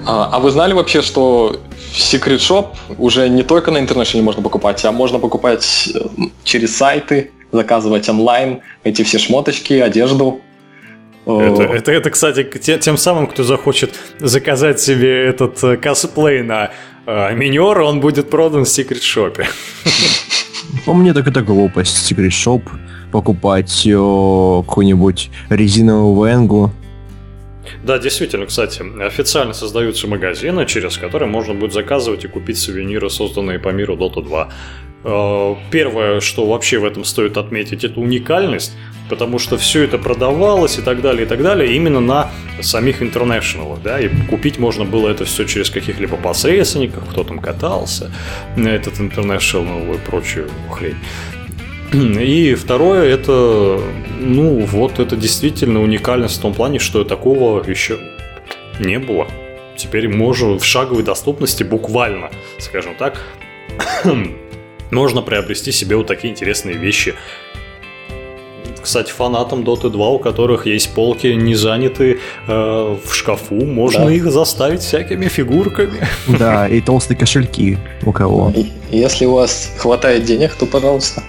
А, 0.07 0.31
а 0.33 0.39
вы 0.39 0.51
знали 0.51 0.73
вообще, 0.73 1.03
что 1.03 1.61
Secret 1.93 2.39
Shop 2.39 2.69
уже 2.99 3.29
не 3.29 3.43
только 3.43 3.71
на 3.71 3.79
интернете 3.79 4.21
можно 4.23 4.43
покупать, 4.43 4.85
а 4.85 4.93
можно 4.93 5.19
покупать 5.19 5.91
э, 5.95 5.99
через 6.45 6.77
сайты, 6.77 7.31
заказывать 7.53 8.09
онлайн 8.09 8.61
эти 8.85 9.03
все 9.03 9.19
шмоточки, 9.19 9.75
одежду. 9.75 10.41
Это, 11.27 11.63
это, 11.63 11.93
это, 11.93 12.11
кстати, 12.11 12.43
тем 12.79 12.97
самым, 12.97 13.27
кто 13.27 13.43
захочет 13.43 13.95
заказать 14.19 14.81
себе 14.81 15.27
этот 15.27 15.63
э, 15.63 15.77
косплей 15.77 16.43
на 16.43 16.71
э, 17.09 17.35
минер, 17.35 17.81
он 17.81 18.01
будет 18.01 18.31
продан 18.31 18.65
в 18.65 18.69
Shop. 18.69 19.45
По 20.87 20.95
мне 20.95 21.13
так 21.15 21.27
это 21.27 21.43
глупость. 21.43 22.13
Shop 22.13 22.63
покупать 23.11 23.87
э, 23.87 23.91
какую-нибудь 23.91 25.31
резиновую 25.51 26.29
венгу. 26.29 26.73
Да, 27.85 27.99
действительно, 27.99 28.47
кстати, 28.47 28.83
официально 29.03 29.53
создаются 29.53 30.07
магазины, 30.09 30.67
через 30.67 30.99
которые 30.99 31.29
можно 31.29 31.55
будет 31.55 31.73
заказывать 31.73 32.25
и 32.25 32.29
купить 32.29 32.59
сувениры, 32.59 33.11
созданные 33.11 33.59
по 33.59 33.69
миру 33.71 33.97
Dota 33.97 34.23
2. 34.23 34.49
Э, 35.05 35.55
первое, 35.71 36.21
что 36.21 36.47
вообще 36.47 36.79
в 36.79 36.85
этом 36.85 37.05
стоит 37.05 37.37
отметить, 37.37 37.85
это 37.85 38.01
уникальность 38.01 38.73
потому 39.09 39.39
что 39.39 39.57
все 39.57 39.85
это 39.85 39.99
продавалось 39.99 40.79
и 40.79 40.83
так 40.83 41.01
далее, 41.01 41.25
и 41.25 41.29
так 41.29 41.43
далее, 41.43 41.75
именно 41.75 42.01
на 42.01 42.31
самих 42.61 43.03
интернешнлах, 43.03 43.81
да, 43.83 44.01
и 44.01 44.09
купить 44.29 44.59
можно 44.59 44.85
было 44.85 45.09
это 45.09 45.25
все 45.25 45.45
через 45.45 45.71
каких-либо 45.71 46.17
посредственников, 46.17 47.05
кто 47.11 47.25
там 47.25 47.39
катался, 47.39 48.11
этот 48.57 49.01
интернешнл 49.01 49.95
и 49.95 49.99
прочую 49.99 50.51
хрень. 50.71 50.97
И 51.93 52.55
второе, 52.55 53.05
это, 53.05 53.81
ну, 54.21 54.61
вот 54.61 54.99
это 54.99 55.17
действительно 55.17 55.83
уникальность 55.83 56.39
в 56.39 56.43
том 56.43 56.53
плане, 56.53 56.79
что 56.79 57.03
такого 57.03 57.65
еще 57.67 57.99
не 58.79 58.99
было. 58.99 59.27
Теперь 59.77 60.09
можно 60.09 60.59
в 60.59 60.65
шаговой 60.65 61.03
доступности 61.03 61.63
буквально, 61.63 62.31
скажем 62.59 62.95
так, 62.97 63.23
можно 64.91 65.23
приобрести 65.23 65.73
себе 65.73 65.97
вот 65.97 66.07
такие 66.07 66.33
интересные 66.33 66.77
вещи 66.77 67.15
кстати, 68.83 69.11
фанатам 69.11 69.63
Dota 69.63 69.91
2, 69.91 70.09
у 70.09 70.19
которых 70.19 70.67
есть 70.67 70.95
полки 70.95 71.29
не 71.29 71.55
заняты 71.55 72.21
э, 72.47 72.97
в 73.05 73.15
шкафу, 73.15 73.55
можно 73.55 74.07
да. 74.07 74.13
их 74.13 74.31
заставить 74.31 74.81
всякими 74.81 75.29
фигурками. 75.29 76.09
Да, 76.39 76.69
и 76.69 76.81
толстые 76.81 77.17
кошельки 77.17 77.79
у 78.05 78.13
кого. 78.13 78.53
И, 78.55 78.67
если 78.91 79.27
у 79.27 79.35
вас 79.35 79.73
хватает 79.79 80.25
денег, 80.25 80.55
то 80.55 80.67
пожалуйста. 80.67 81.23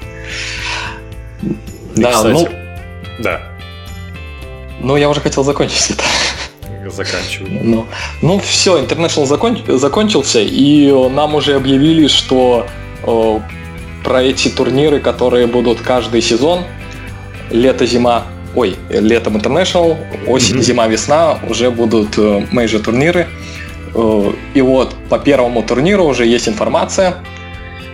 И, 1.96 2.02
да, 2.02 2.12
кстати, 2.12 2.34
ну... 2.34 2.50
Да. 3.20 3.42
Ну, 4.82 4.98
я 4.98 5.10
уже 5.10 5.20
хотел 5.22 5.44
закончить 5.44 5.92
это. 5.92 6.04
Заканчиваю. 6.92 7.60
Ну, 7.64 7.86
ну 8.22 8.40
все, 8.40 8.82
International 8.82 9.26
закон... 9.26 9.58
закончился, 9.68 10.40
и 10.40 10.92
нам 11.10 11.36
уже 11.36 11.56
объявили, 11.56 12.08
что 12.08 12.66
о, 13.04 13.42
про 14.04 14.24
эти 14.24 14.50
турниры, 14.50 15.00
которые 15.00 15.48
будут 15.48 15.82
каждый 15.82 16.22
сезон, 16.22 16.64
лето-зима, 17.52 18.26
ой, 18.56 18.76
летом 18.90 19.38
International, 19.38 19.98
осень, 20.28 20.58
mm-hmm. 20.58 20.62
зима, 20.62 20.88
весна 20.88 21.40
уже 21.48 21.72
будут 21.72 22.18
major 22.52 22.82
турниры. 22.82 23.28
Э, 23.94 24.32
и 24.54 24.62
вот 24.62 24.96
по 25.10 25.20
первому 25.20 25.64
турниру 25.64 26.06
уже 26.06 26.26
есть 26.26 26.48
информация, 26.48 27.16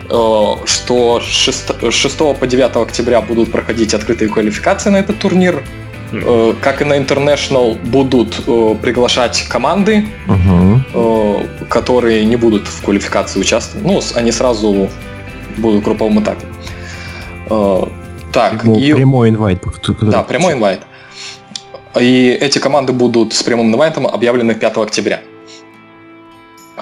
э, 0.10 0.54
что 0.66 1.20
6, 1.22 1.92
6 1.92 2.18
по 2.18 2.48
9 2.48 2.76
октября 2.76 3.22
будут 3.22 3.52
проходить 3.52 3.94
открытые 3.94 4.30
квалификации 4.30 4.90
на 4.90 4.98
этот 4.98 5.20
турнир. 5.20 5.64
Mm-hmm. 6.12 6.58
Как 6.62 6.82
и 6.82 6.86
на 6.86 6.98
International 6.98 7.78
будут 7.84 8.36
приглашать 8.80 9.48
команды, 9.50 10.06
uh-huh. 10.28 11.68
которые 11.68 12.24
не 12.26 12.36
будут 12.36 12.68
в 12.68 12.84
квалификации 12.84 13.40
участвовать. 13.40 13.86
Ну, 13.86 14.00
они 14.14 14.32
сразу 14.32 14.88
будут 15.58 15.82
в 15.82 15.84
групповом 15.84 16.22
этапе. 16.22 16.46
Так, 18.36 18.65
и... 18.65 18.94
Прямой 18.94 19.30
инвайт. 19.30 19.63
Да, 20.01 20.22
прямой 20.24 20.54
инвайт. 20.54 20.82
И 21.98 22.38
эти 22.42 22.60
команды 22.60 22.92
будут 22.92 23.34
с 23.34 23.42
прямым 23.42 23.68
инвайтом 23.74 24.06
объявлены 24.06 24.54
5 24.54 24.77
октября. 24.77 25.22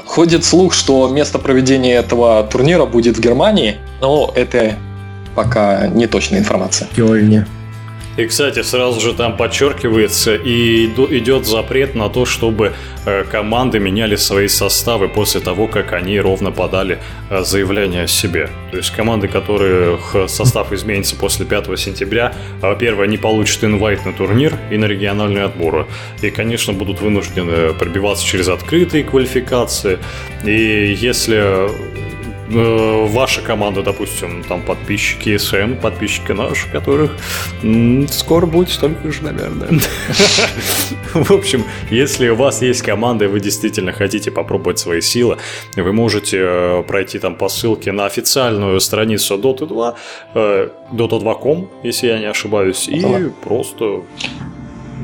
Ходит 0.05 0.43
слух, 0.43 0.73
что 0.73 1.07
место 1.09 1.37
проведения 1.37 1.93
этого 1.93 2.43
турнира 2.51 2.85
будет 2.87 3.17
в 3.17 3.21
Германии, 3.21 3.77
но 4.01 4.31
это 4.35 4.73
пока 5.35 5.85
не 5.85 6.07
точная 6.07 6.39
информация. 6.39 6.87
Кёльне. 6.95 7.45
И, 8.15 8.25
кстати, 8.27 8.61
сразу 8.61 8.99
же 8.99 9.13
там 9.13 9.35
подчеркивается 9.35 10.35
и 10.35 10.85
идет 10.85 11.47
запрет 11.47 11.95
на 11.95 12.09
то, 12.09 12.25
чтобы 12.25 12.73
э, 13.05 13.23
команды 13.23 13.79
меняли 13.79 14.15
свои 14.17 14.47
составы 14.47 15.09
после 15.09 15.41
того, 15.41 15.67
как 15.67 15.93
они 15.93 16.19
ровно 16.19 16.51
подали 16.51 16.99
э, 17.31 17.43
заявление 17.43 18.03
о 18.03 18.07
себе. 18.07 18.49
То 18.69 18.77
есть 18.77 18.91
команды, 18.91 19.27
которых 19.27 20.15
состав 20.27 20.71
изменится 20.71 21.15
после 21.15 21.45
5 21.47 21.79
сентября, 21.79 22.35
э, 22.61 22.75
первое, 22.79 23.07
не 23.07 23.17
получат 23.17 23.63
инвайт 23.63 24.05
на 24.05 24.13
турнир 24.13 24.53
и 24.69 24.77
на 24.77 24.85
региональные 24.85 25.45
отборы. 25.45 25.87
И, 26.21 26.29
конечно, 26.29 26.73
будут 26.73 27.01
вынуждены 27.01 27.73
пробиваться 27.73 28.23
через 28.23 28.47
открытые 28.47 29.03
квалификации. 29.03 29.97
И 30.45 30.95
если 30.99 31.67
э, 32.53 33.05
ваша 33.07 33.41
команда, 33.41 33.83
допустим, 33.83 34.43
там 34.43 34.61
подписчики 34.61 35.37
СМ, 35.37 35.75
подписчики 35.75 36.31
наши, 36.31 36.69
которых 36.69 37.11
м, 37.63 38.07
скоро 38.07 38.45
будет 38.45 38.69
столько 38.69 39.11
же, 39.11 39.23
наверное. 39.23 39.69
В 41.13 41.31
общем, 41.31 41.63
если 41.91 42.29
у 42.29 42.35
вас 42.35 42.61
есть 42.61 42.81
команда, 42.81 43.25
и 43.25 43.27
вы 43.27 43.39
действительно 43.39 43.91
хотите 43.91 44.31
попробовать 44.31 44.79
свои 44.79 45.01
силы, 45.01 45.37
вы 45.75 45.93
можете 45.93 46.37
э, 46.41 46.83
пройти 46.83 47.19
там 47.19 47.35
по 47.35 47.49
ссылке 47.49 47.91
на 47.91 48.05
официальную 48.05 48.79
страницу 48.79 49.35
Dota 49.35 49.67
2, 49.67 49.95
э, 50.35 50.69
Dota2.com, 50.91 51.69
если 51.83 52.07
я 52.07 52.19
не 52.19 52.29
ошибаюсь, 52.29 52.87
и 52.87 53.31
просто 53.43 54.03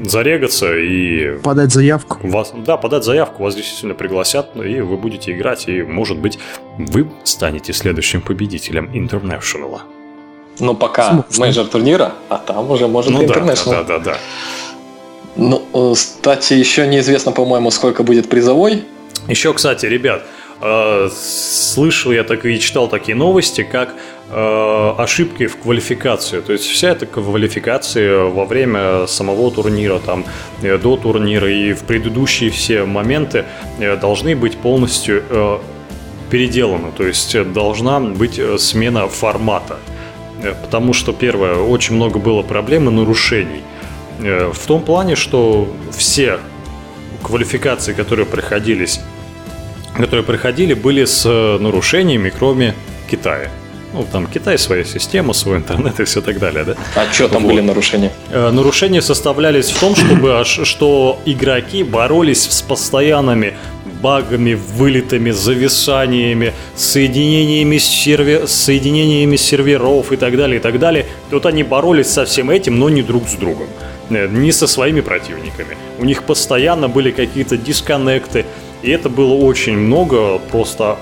зарегаться 0.06 0.76
и... 0.78 1.38
Подать 1.40 1.72
заявку. 1.72 2.20
Вас, 2.28 2.54
да, 2.56 2.78
подать 2.78 3.04
заявку, 3.04 3.44
вас 3.44 3.56
действительно 3.56 3.94
пригласят, 3.94 4.56
и 4.56 4.82
вы 4.82 4.98
будете 4.98 5.32
играть, 5.32 5.68
и, 5.68 5.82
может 5.84 6.18
быть, 6.18 6.40
вы 6.78 7.10
станете 7.24 7.74
следующим 7.74 8.22
победителем 8.22 8.90
Интернешнала. 8.94 9.84
Ну, 10.60 10.76
пока 10.76 11.26
major 11.38 11.68
турнира, 11.68 12.14
а 12.28 12.38
там 12.38 12.70
уже 12.70 12.88
может 12.88 13.12
ну, 13.12 13.24
International. 13.24 13.72
Да, 13.72 13.84
да, 13.84 14.00
да, 14.00 14.00
да. 14.00 14.18
Ну, 15.36 15.64
э, 15.74 15.94
кстати, 15.94 16.54
еще 16.54 16.86
неизвестно, 16.88 17.32
по-моему, 17.32 17.72
сколько 17.72 18.04
будет 18.04 18.30
призовой. 18.30 18.84
Еще, 19.28 19.54
кстати, 19.54 19.86
ребят, 19.86 20.24
э, 20.62 21.10
слышал 21.14 22.12
я 22.12 22.24
так 22.24 22.46
и 22.46 22.60
читал 22.60 22.88
такие 22.88 23.16
новости, 23.16 23.64
как 23.64 23.96
Э, 24.32 24.94
ошибки 24.96 25.48
в 25.48 25.58
квалификации. 25.58 26.42
То 26.42 26.54
есть 26.54 26.66
вся 26.66 26.90
эта 26.90 27.08
квалификация 27.08 28.26
во 28.26 28.46
время 28.46 29.08
самого 29.08 29.50
турнира, 29.50 29.98
там, 29.98 30.24
э, 30.62 30.78
до 30.78 30.98
турнира 30.98 31.52
и 31.52 31.74
в 31.74 31.84
предыдущие 31.84 32.52
все 32.52 32.86
моменты 32.86 33.46
должны 34.02 34.36
быть 34.36 34.58
полностью 34.58 35.24
переделаны. 36.30 36.92
То 36.96 37.08
есть 37.08 37.36
должна 37.54 38.00
быть 38.00 38.40
смена 38.60 39.08
формата. 39.08 39.78
Потому 40.62 40.94
что, 40.94 41.12
первое, 41.12 41.56
очень 41.56 41.96
много 41.96 42.20
было 42.20 42.44
проблем 42.44 42.88
и 42.88 42.92
нарушений. 42.92 43.64
В 44.20 44.68
том 44.68 44.82
плане, 44.82 45.16
что 45.16 45.68
все 45.92 46.40
квалификации, 47.24 47.94
которые 47.94 48.26
проходились, 48.26 49.02
которые 49.96 50.24
проходили, 50.24 50.74
были 50.74 51.06
с 51.06 51.26
нарушениями, 51.60 52.32
кроме 52.36 52.76
Китая. 53.10 53.50
Ну, 53.94 54.06
там 54.12 54.28
Китай 54.28 54.58
своя 54.60 54.84
система, 54.84 55.34
свой 55.34 55.58
интернет 55.58 56.00
и 56.00 56.04
все 56.04 56.22
так 56.22 56.38
далее, 56.40 56.64
да? 56.64 56.76
А 56.96 57.12
что 57.12 57.28
там 57.28 57.44
вот. 57.44 57.50
были 57.50 57.62
нарушения? 57.62 58.12
Э, 58.30 58.52
нарушения 58.52 59.02
составлялись 59.02 59.72
в 59.72 59.80
том, 59.80 59.96
чтобы 59.96 60.44
что 60.46 61.20
игроки 61.26 61.84
боролись 61.84 62.44
с 62.44 62.62
постоянными 62.62 63.56
багами, 64.02 64.54
вылетами, 64.54 65.32
зависаниями, 65.32 66.54
соединениями, 66.76 67.80
сервер, 67.80 68.48
соединениями 68.48 69.36
серверов 69.38 70.12
и 70.12 70.18
так 70.18 70.38
далее, 70.38 70.60
и 70.60 70.62
так 70.62 70.78
далее. 70.78 71.06
Тут 71.32 71.48
они 71.48 71.64
боролись 71.64 72.08
со 72.08 72.26
всем 72.26 72.52
этим, 72.52 72.78
но 72.78 72.90
не 72.90 73.02
друг 73.02 73.28
с 73.28 73.34
другом, 73.34 73.68
э, 74.12 74.28
не 74.28 74.52
со 74.52 74.68
своими 74.68 75.02
противниками. 75.02 75.78
У 75.98 76.06
них 76.06 76.24
постоянно 76.24 76.88
были 76.90 77.10
какие-то 77.10 77.58
дисконнекты, 77.58 78.46
и 78.82 78.92
это 78.92 79.10
было 79.10 79.34
очень 79.34 79.78
много 79.78 80.40
просто 80.52 80.98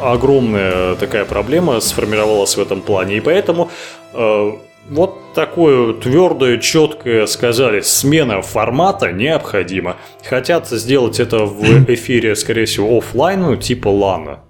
огромная 0.00 0.94
такая 0.96 1.24
проблема 1.24 1.80
сформировалась 1.80 2.56
в 2.56 2.60
этом 2.60 2.82
плане. 2.82 3.16
И 3.16 3.20
поэтому 3.20 3.70
э, 4.12 4.52
вот 4.90 5.34
такое 5.34 5.94
твердое, 5.94 6.58
четкое 6.58 7.26
сказали, 7.26 7.80
смена 7.80 8.42
формата 8.42 9.12
необходима. 9.12 9.96
Хотят 10.24 10.68
сделать 10.68 11.20
это 11.20 11.44
в 11.44 11.62
эфире, 11.92 12.36
скорее 12.36 12.66
всего, 12.66 12.98
офлайн, 12.98 13.42
ну, 13.42 13.56
типа 13.56 13.88
лана 13.88 14.40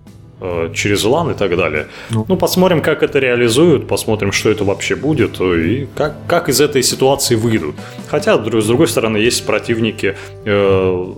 э, 0.41 0.73
через 0.75 1.05
LAN 1.05 1.33
и 1.33 1.35
так 1.35 1.57
далее. 1.57 1.87
Ну. 2.11 2.27
ну, 2.29 2.37
посмотрим, 2.37 2.83
как 2.83 3.03
это 3.03 3.19
реализуют, 3.19 3.89
посмотрим, 3.89 4.33
что 4.33 4.51
это 4.51 4.65
вообще 4.65 4.97
будет 4.97 5.41
и 5.41 5.89
как, 5.95 6.17
как 6.27 6.49
из 6.49 6.61
этой 6.61 6.83
ситуации 6.83 7.37
выйдут. 7.37 7.77
Хотя, 8.09 8.37
с 8.37 8.67
другой 8.67 8.89
стороны, 8.89 9.17
есть 9.17 9.47
противники 9.47 10.17
э, 10.45 11.15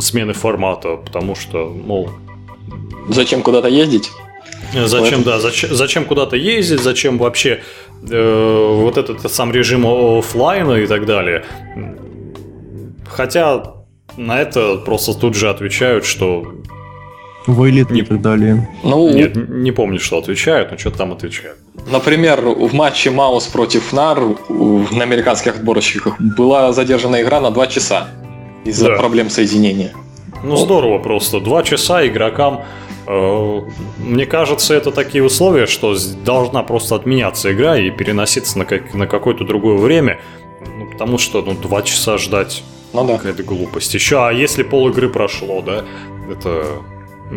смены 0.00 0.32
формата, 0.32 0.96
потому 0.96 1.34
что, 1.34 1.68
мол, 1.68 2.10
Зачем 3.08 3.42
куда-то 3.42 3.68
ездить? 3.68 4.10
Зачем, 4.72 5.22
да, 5.22 5.38
зачем, 5.38 5.74
зачем 5.74 6.04
куда-то 6.04 6.36
ездить, 6.36 6.80
зачем 6.80 7.18
вообще 7.18 7.60
э, 8.10 8.76
вот 8.80 8.96
этот 8.96 9.30
сам 9.32 9.52
режим 9.52 9.86
офлайна 9.86 10.72
и 10.72 10.86
так 10.86 11.06
далее. 11.06 11.44
Хотя 13.08 13.74
на 14.16 14.40
это 14.40 14.76
просто 14.78 15.14
тут 15.14 15.34
же 15.34 15.48
отвечают, 15.48 16.04
что 16.04 16.52
Вылет 17.46 17.90
не, 17.90 18.00
и 18.00 18.04
так 18.04 18.20
далее. 18.20 18.68
Ну, 18.82 19.08
Нет, 19.12 19.36
не 19.36 19.70
помню, 19.70 20.00
что 20.00 20.18
отвечают, 20.18 20.72
но 20.72 20.78
что-то 20.78 20.98
там 20.98 21.12
отвечают. 21.12 21.58
Например, 21.88 22.40
в 22.40 22.74
матче 22.74 23.10
Маус 23.10 23.46
против 23.46 23.92
НАР 23.92 24.20
на 24.48 25.02
американских 25.04 25.54
отборочниках 25.54 26.20
была 26.20 26.72
задержана 26.72 27.22
игра 27.22 27.40
на 27.40 27.52
2 27.52 27.66
часа 27.68 28.08
из-за 28.66 28.90
да. 28.90 28.96
проблем 28.96 29.30
соединения. 29.30 29.92
Ну, 30.42 30.56
здорово 30.56 30.98
просто. 30.98 31.40
Два 31.40 31.62
часа 31.62 32.06
игрокам 32.06 32.64
Э, 33.06 33.60
мне 33.98 34.26
кажется, 34.26 34.74
это 34.74 34.90
такие 34.90 35.22
условия, 35.22 35.66
что 35.66 35.96
должна 36.24 36.62
просто 36.62 36.96
отменяться 36.96 37.52
игра 37.52 37.78
и 37.78 37.90
переноситься 37.90 38.58
на, 38.58 38.64
как, 38.64 38.94
на 38.94 39.06
какое-то 39.06 39.44
другое 39.44 39.78
время, 39.78 40.18
ну, 40.76 40.90
потому 40.90 41.18
что 41.18 41.42
ну, 41.42 41.54
два 41.54 41.82
часа 41.82 42.18
ждать 42.18 42.64
ну, 42.92 43.06
да. 43.06 43.16
какая-то 43.16 43.44
глупость. 43.44 43.94
Еще, 43.94 44.18
а 44.26 44.32
если 44.32 44.62
пол 44.62 44.88
игры 44.88 45.08
прошло, 45.08 45.62
да, 45.62 45.84
это 46.30 46.66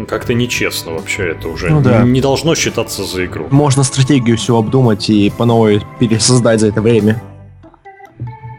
как-то 0.07 0.33
нечестно 0.33 0.93
вообще, 0.93 1.31
это 1.31 1.49
уже 1.49 1.69
ну, 1.69 1.81
да. 1.81 2.03
не 2.03 2.21
должно 2.21 2.55
считаться 2.55 3.03
за 3.03 3.25
игру. 3.25 3.47
Можно 3.51 3.83
стратегию 3.83 4.37
все 4.37 4.57
обдумать 4.57 5.09
и 5.09 5.29
по 5.29 5.45
новой 5.45 5.83
пересоздать 5.99 6.59
за 6.61 6.67
это 6.67 6.81
время. 6.81 7.21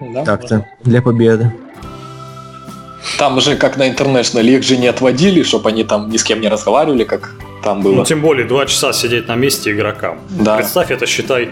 Да, 0.00 0.24
Так-то, 0.24 0.66
для 0.82 1.02
победы. 1.02 1.52
Там 3.18 3.40
же, 3.40 3.56
как 3.56 3.76
на 3.76 3.88
International, 3.88 4.44
их 4.44 4.62
же 4.62 4.76
не 4.76 4.86
отводили, 4.86 5.42
чтобы 5.42 5.70
они 5.70 5.84
там 5.84 6.10
ни 6.10 6.16
с 6.16 6.24
кем 6.24 6.40
не 6.40 6.48
разговаривали, 6.48 7.04
как 7.04 7.34
там 7.62 7.82
было. 7.82 7.96
Ну, 7.96 8.04
тем 8.04 8.20
более, 8.20 8.46
два 8.46 8.66
часа 8.66 8.92
сидеть 8.92 9.28
на 9.28 9.36
месте 9.36 9.72
игрокам. 9.72 10.18
Да. 10.30 10.56
Представь, 10.56 10.90
это 10.90 11.06
считай 11.06 11.50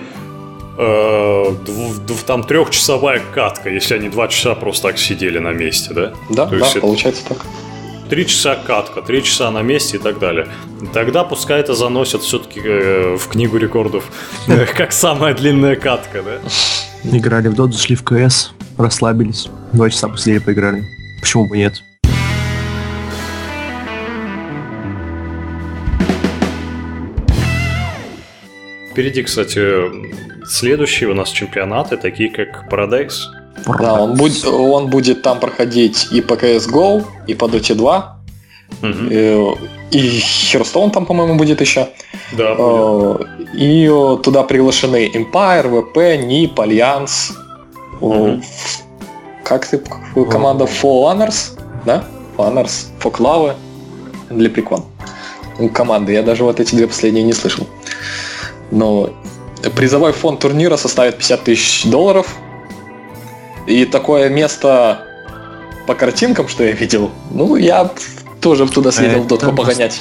э, 0.78 1.44
дв, 1.66 2.22
там 2.26 2.44
трехчасовая 2.44 3.22
катка, 3.34 3.70
если 3.70 3.94
они 3.94 4.08
два 4.08 4.28
часа 4.28 4.54
просто 4.54 4.88
так 4.88 4.98
сидели 4.98 5.38
на 5.38 5.52
месте, 5.52 5.92
да? 5.92 6.12
Да, 6.30 6.46
То 6.46 6.58
да, 6.58 6.66
есть 6.66 6.80
получается 6.80 7.22
так. 7.28 7.38
Три 8.08 8.26
часа 8.26 8.56
катка, 8.56 9.02
три 9.02 9.22
часа 9.22 9.50
на 9.50 9.60
месте 9.60 9.98
и 9.98 10.00
так 10.00 10.18
далее. 10.18 10.48
Тогда 10.94 11.24
пускай 11.24 11.60
это 11.60 11.74
заносят 11.74 12.22
все-таки 12.22 12.60
э, 12.64 13.16
в 13.16 13.28
книгу 13.28 13.58
рекордов 13.58 14.04
как 14.76 14.92
самая 14.92 15.34
длинная 15.34 15.76
катка, 15.76 16.22
да? 16.22 16.38
Играли 17.16 17.48
в 17.48 17.54
Dota, 17.54 17.72
зашли 17.72 17.96
в 17.96 18.02
КС, 18.02 18.52
расслабились, 18.76 19.48
два 19.72 19.90
часа 19.90 20.08
посидели, 20.08 20.38
поиграли. 20.38 20.97
Почему 21.20 21.46
бы 21.46 21.58
нет? 21.58 21.82
Впереди, 28.92 29.22
кстати, 29.22 29.62
следующие 30.46 31.08
у 31.08 31.14
нас 31.14 31.30
чемпионаты, 31.30 31.96
такие 31.96 32.30
как 32.30 32.72
Paradise. 32.72 33.14
Да, 33.78 33.94
он 33.94 34.14
будет, 34.14 34.44
он 34.44 34.88
будет 34.88 35.22
там 35.22 35.38
проходить 35.40 36.08
и 36.12 36.20
по 36.20 36.34
CSGO, 36.34 37.04
и 37.26 37.34
по 37.34 37.44
Dota 37.44 37.74
2. 37.74 38.18
Угу. 38.82 38.88
И, 39.10 39.56
и 39.90 40.18
Hearthstone 40.18 40.90
там, 40.90 41.06
по-моему, 41.06 41.36
будет 41.36 41.60
еще. 41.60 41.88
Да, 42.32 42.54
будет. 42.54 43.28
И 43.54 43.88
туда 44.22 44.42
приглашены 44.42 45.10
Empire, 45.14 45.66
VP, 45.94 46.26
NIP, 46.26 46.54
Alliance. 46.54 47.32
Угу 48.00 48.42
как 49.48 49.66
ты, 49.66 49.82
команда 50.30 50.64
For 50.64 51.04
Honors, 51.10 51.58
да? 51.86 52.04
For 52.36 52.52
Honors, 52.52 52.86
For 53.00 53.10
Clave, 53.10 53.54
для. 54.30 54.50
Команды, 55.72 56.12
я 56.12 56.22
даже 56.22 56.44
вот 56.44 56.60
эти 56.60 56.74
две 56.74 56.86
последние 56.86 57.24
не 57.24 57.32
слышал. 57.32 57.66
Но 58.70 59.10
призовой 59.74 60.12
фонд 60.12 60.40
турнира 60.40 60.76
составит 60.76 61.16
50 61.16 61.42
тысяч 61.42 61.84
долларов. 61.90 62.36
И 63.66 63.84
такое 63.84 64.28
место 64.28 65.04
по 65.86 65.94
картинкам, 65.94 66.48
что 66.48 66.64
я 66.64 66.72
видел, 66.72 67.10
ну, 67.30 67.56
я 67.56 67.90
тоже 68.40 68.68
туда 68.68 68.92
съездил 68.92 69.22
в 69.22 69.26
дотку 69.26 69.52
погонять. 69.52 70.00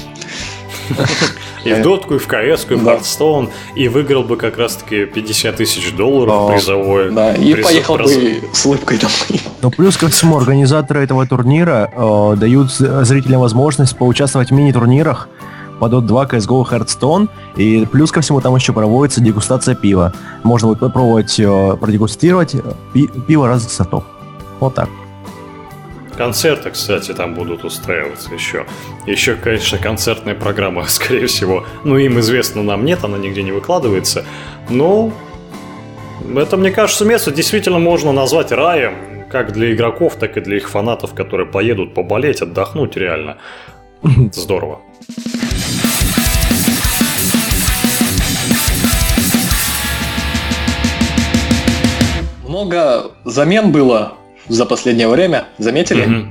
И 1.63 1.73
в 1.73 1.81
дотку, 1.81 2.15
и 2.15 2.17
в 2.17 2.27
КС, 2.27 2.65
и 2.69 2.75
в 2.75 2.83
Хардстоун, 2.85 3.49
и 3.75 3.87
выиграл 3.89 4.23
бы 4.23 4.37
как 4.37 4.57
раз-таки 4.57 5.05
50 5.05 5.55
тысяч 5.57 5.93
долларов 5.93 6.53
призовое. 6.53 7.11
Да, 7.11 7.33
и 7.35 7.55
поехал 7.55 7.97
бы 7.97 8.41
с 8.53 8.65
улыбкой 8.65 8.97
домой. 8.97 9.41
Ну, 9.61 9.71
плюс 9.71 9.97
ко 9.97 10.07
всему, 10.07 10.37
организаторы 10.37 11.03
этого 11.03 11.27
турнира 11.27 11.91
э, 11.93 12.35
дают 12.37 12.71
зрителям 12.71 13.41
возможность 13.41 13.97
поучаствовать 13.97 14.49
в 14.49 14.53
мини-турнирах 14.53 15.27
по 15.79 15.85
Dota 15.85 16.01
2, 16.01 16.25
CSGO, 16.25 16.63
Hearthstone, 16.69 17.27
и 17.55 17.85
плюс 17.85 18.11
ко 18.11 18.21
всему 18.21 18.39
там 18.41 18.55
еще 18.55 18.71
проводится 18.73 19.21
дегустация 19.21 19.75
пива. 19.75 20.13
Можно 20.43 20.69
будет 20.69 20.79
попробовать 20.79 21.39
э, 21.39 21.77
продегустировать 21.79 22.55
пи- 22.93 23.09
пиво 23.27 23.47
разных 23.47 23.71
сортов. 23.71 24.03
Вот 24.59 24.73
так. 24.75 24.89
Концерты, 26.17 26.71
кстати, 26.71 27.13
там 27.13 27.35
будут 27.35 27.63
устраиваться 27.63 28.33
еще. 28.33 28.65
Еще, 29.05 29.35
конечно, 29.35 29.77
концертная 29.77 30.33
программа, 30.33 30.83
скорее 30.87 31.27
всего. 31.27 31.63
Ну, 31.83 31.97
им 31.97 32.19
известно, 32.19 32.63
нам 32.63 32.85
нет, 32.85 33.03
она 33.03 33.19
нигде 33.19 33.43
не 33.43 33.51
выкладывается. 33.51 34.25
Но 34.67 35.13
это, 36.35 36.57
мне 36.57 36.71
кажется, 36.71 37.05
место 37.05 37.31
действительно 37.31 37.77
можно 37.77 38.11
назвать 38.11 38.51
раем, 38.51 38.95
как 39.29 39.53
для 39.53 39.71
игроков, 39.71 40.15
так 40.15 40.37
и 40.37 40.41
для 40.41 40.57
их 40.57 40.69
фанатов, 40.69 41.13
которые 41.13 41.45
поедут 41.45 41.93
поболеть, 41.93 42.41
отдохнуть 42.41 42.97
реально. 42.97 43.37
Здорово. 44.33 44.79
Много 52.47 53.11
замен 53.23 53.71
было 53.71 54.13
за 54.47 54.65
последнее 54.65 55.07
время, 55.07 55.45
заметили? 55.57 56.05
Mm-hmm. 56.05 56.27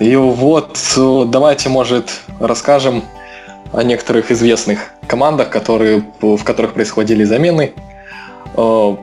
И 0.00 0.16
вот 0.16 0.78
давайте, 1.30 1.68
может, 1.68 2.22
расскажем 2.38 3.02
о 3.72 3.82
некоторых 3.82 4.30
известных 4.30 4.90
командах, 5.06 5.50
которые, 5.50 6.02
в 6.20 6.42
которых 6.42 6.74
происходили 6.74 7.24
замены. 7.24 7.72
Э, 8.56 8.96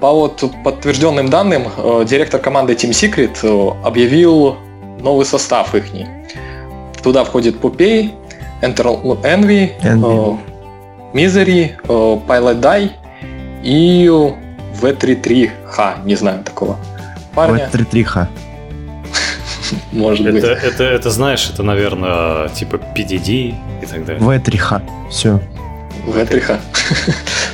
по 0.00 0.12
вот 0.12 0.44
подтвержденным 0.62 1.28
данным, 1.30 1.68
э, 1.76 2.04
директор 2.06 2.40
команды 2.40 2.74
Team 2.74 2.90
Secret 2.90 3.38
э, 3.42 3.86
объявил 3.86 4.56
новый 5.00 5.24
состав 5.24 5.74
их. 5.74 5.86
Туда 7.02 7.24
входит 7.24 7.58
Пупей, 7.58 8.14
Enter 8.62 9.02
Envy, 9.22 9.72
Envy. 9.82 10.38
Misery, 11.14 11.72
Pilot 11.86 12.60
Die 12.60 12.90
и 13.62 14.06
V33H, 14.82 16.04
не 16.04 16.14
знаю 16.14 16.44
такого 16.44 16.76
парня. 17.36 17.70
V33H. 17.72 18.26
Может 19.92 20.32
быть. 20.32 20.42
Это, 20.42 20.82
это, 20.84 21.10
знаешь, 21.10 21.48
это, 21.52 21.62
наверное, 21.62 22.48
типа 22.48 22.76
PDD 22.96 23.54
и 23.82 23.86
так 23.86 24.04
далее. 24.04 24.22
V3H. 24.22 24.82
Все. 25.10 25.40
V3H. 26.06 26.58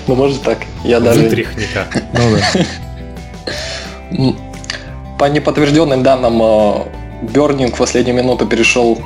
ну, 0.06 0.14
может 0.14 0.42
так. 0.42 0.58
Я 0.84 1.00
даже... 1.00 1.20
Вытряхника. 1.20 1.86
Ну 4.14 4.34
да. 4.34 4.38
По 5.18 5.24
неподтвержденным 5.24 6.02
данным, 6.02 6.42
Burning 7.22 7.72
в 7.72 7.78
последнюю 7.78 8.16
минуту 8.16 8.46
перешел 8.46 8.96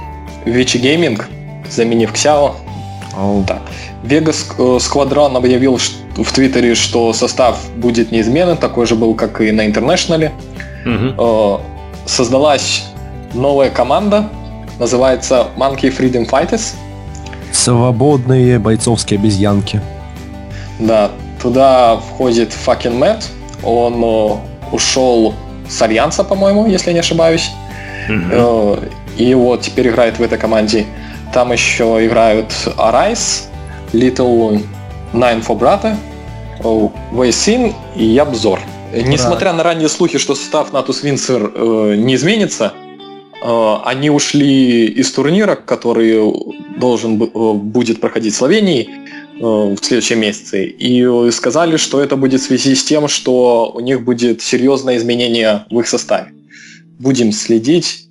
в 0.44 0.48
Vichy 0.48 0.80
Gaming, 0.80 1.22
заменив 1.70 2.12
Xiao. 2.12 2.54
Oh. 3.16 3.46
Так. 3.46 3.62
Vegas 4.02 4.56
Squadron 4.56 5.36
объявил 5.36 5.78
в 5.78 6.32
Твиттере, 6.32 6.74
что 6.74 7.12
состав 7.12 7.58
будет 7.76 8.12
неизменен, 8.12 8.56
такой 8.56 8.86
же 8.86 8.94
был, 8.94 9.14
как 9.14 9.40
и 9.40 9.52
на 9.52 9.66
Интернешнале. 9.66 10.32
Угу. 10.86 11.60
Создалась 12.06 12.84
новая 13.34 13.70
команда, 13.70 14.28
называется 14.78 15.48
Monkey 15.56 15.94
Freedom 15.94 16.28
Fighters. 16.28 16.74
Свободные 17.52 18.58
бойцовские 18.58 19.18
обезьянки. 19.18 19.80
Да, 20.78 21.10
туда 21.42 21.96
входит 21.96 22.50
Fucking 22.50 22.98
Matt. 22.98 23.24
Он 23.62 24.40
ушел 24.70 25.34
с 25.68 25.82
Альянса, 25.82 26.22
по-моему, 26.22 26.66
если 26.66 26.92
не 26.92 27.00
ошибаюсь. 27.00 27.50
Угу. 28.08 28.78
И 29.16 29.34
вот 29.34 29.62
теперь 29.62 29.88
играет 29.88 30.18
в 30.18 30.22
этой 30.22 30.38
команде. 30.38 30.86
Там 31.32 31.52
еще 31.52 32.06
играют 32.06 32.52
Arise, 32.76 33.44
Little 33.92 34.62
Nine 35.12 35.44
for 35.44 35.58
Brother, 35.58 35.96
Вейсин 37.12 37.74
и 37.96 38.04
Ябзор. 38.04 38.60
Несмотря 38.92 39.52
на 39.52 39.62
ранние 39.62 39.88
слухи, 39.88 40.18
что 40.18 40.34
состав 40.34 40.72
Натус 40.72 41.02
Винцер 41.02 41.52
э, 41.54 41.94
не 41.96 42.14
изменится, 42.14 42.72
э, 43.42 43.76
они 43.84 44.10
ушли 44.10 44.86
из 44.86 45.12
турнира, 45.12 45.56
который 45.56 46.20
должен 46.78 47.22
э, 47.22 47.52
будет 47.54 48.00
проходить 48.00 48.34
в 48.34 48.36
Словении 48.36 48.88
э, 48.88 49.40
в 49.40 49.78
следующем 49.82 50.20
месяце, 50.20 50.64
и 50.66 51.30
сказали, 51.30 51.76
что 51.76 52.00
это 52.00 52.16
будет 52.16 52.40
в 52.40 52.44
связи 52.44 52.74
с 52.74 52.84
тем, 52.84 53.08
что 53.08 53.72
у 53.74 53.80
них 53.80 54.04
будет 54.04 54.40
серьезное 54.42 54.96
изменение 54.96 55.66
в 55.70 55.80
их 55.80 55.88
составе. 55.88 56.32
Будем 56.98 57.32
следить 57.32 58.08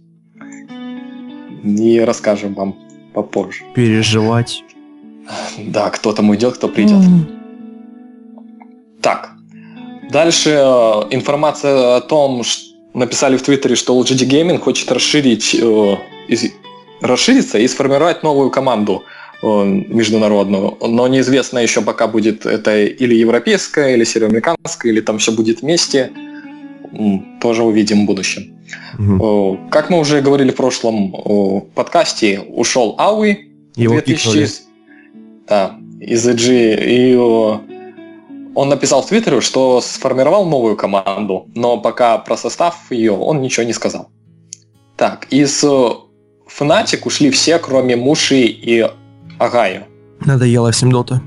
и 1.63 1.99
расскажем 1.99 2.53
вам 2.53 2.75
попозже. 3.13 3.63
Переживать. 3.73 4.63
Да, 5.57 5.89
кто 5.89 6.13
там 6.13 6.29
уйдет, 6.29 6.55
кто 6.55 6.67
придет. 6.67 7.01
Mm. 7.01 7.35
Так, 9.01 9.34
Дальше 10.15 10.51
э, 10.51 10.63
информация 11.09 11.97
о 11.97 11.99
том, 11.99 12.41
что 12.45 12.73
написали 12.93 13.35
в 13.35 13.41
Твиттере, 13.41 13.75
что 13.75 14.01
LGD 14.01 14.25
Gaming 14.25 14.59
хочет 14.59 14.89
расширить, 14.89 15.53
э, 15.53 15.95
из, 16.29 16.53
расшириться 17.01 17.57
и 17.57 17.67
сформировать 17.67 18.23
новую 18.23 18.49
команду 18.49 19.03
э, 19.43 19.45
международную. 19.45 20.77
Но 20.79 21.09
неизвестно 21.09 21.59
еще 21.59 21.81
пока 21.81 22.07
будет 22.07 22.45
это 22.45 22.81
или 22.81 23.13
европейская, 23.13 23.93
или 23.93 24.05
североамериканская, 24.05 24.93
или 24.93 25.01
там 25.01 25.17
все 25.17 25.33
будет 25.33 25.61
вместе. 25.61 26.11
Тоже 27.41 27.63
увидим 27.63 28.03
в 28.03 28.05
будущем. 28.05 28.55
Угу. 28.97 29.67
Как 29.69 29.89
мы 29.89 29.99
уже 29.99 30.21
говорили 30.21 30.51
в 30.51 30.55
прошлом 30.55 31.11
подкасте, 31.75 32.39
ушел 32.39 32.95
Ауи. 32.97 33.49
Его 33.75 33.95
2000... 33.95 34.61
Да, 35.49 35.75
из 35.99 36.25
EG. 36.25 36.47
И 36.85 37.74
он 38.55 38.69
написал 38.69 39.01
в 39.01 39.07
Твиттере, 39.07 39.41
что 39.41 39.81
сформировал 39.81 40.45
новую 40.45 40.75
команду, 40.75 41.47
но 41.55 41.77
пока 41.77 42.17
про 42.17 42.37
состав 42.37 42.75
ее 42.89 43.11
он 43.11 43.41
ничего 43.41 43.65
не 43.65 43.73
сказал. 43.73 44.07
Так, 44.95 45.27
из 45.29 45.63
э, 45.63 45.89
Fnatic 46.57 47.01
ушли 47.03 47.29
все, 47.31 47.59
кроме 47.59 47.97
Муши 47.97 48.45
и 48.45 48.89
Агаю. 49.39 49.83
Надоело 50.21 50.71
всем 50.71 50.91
дота. 50.91 51.21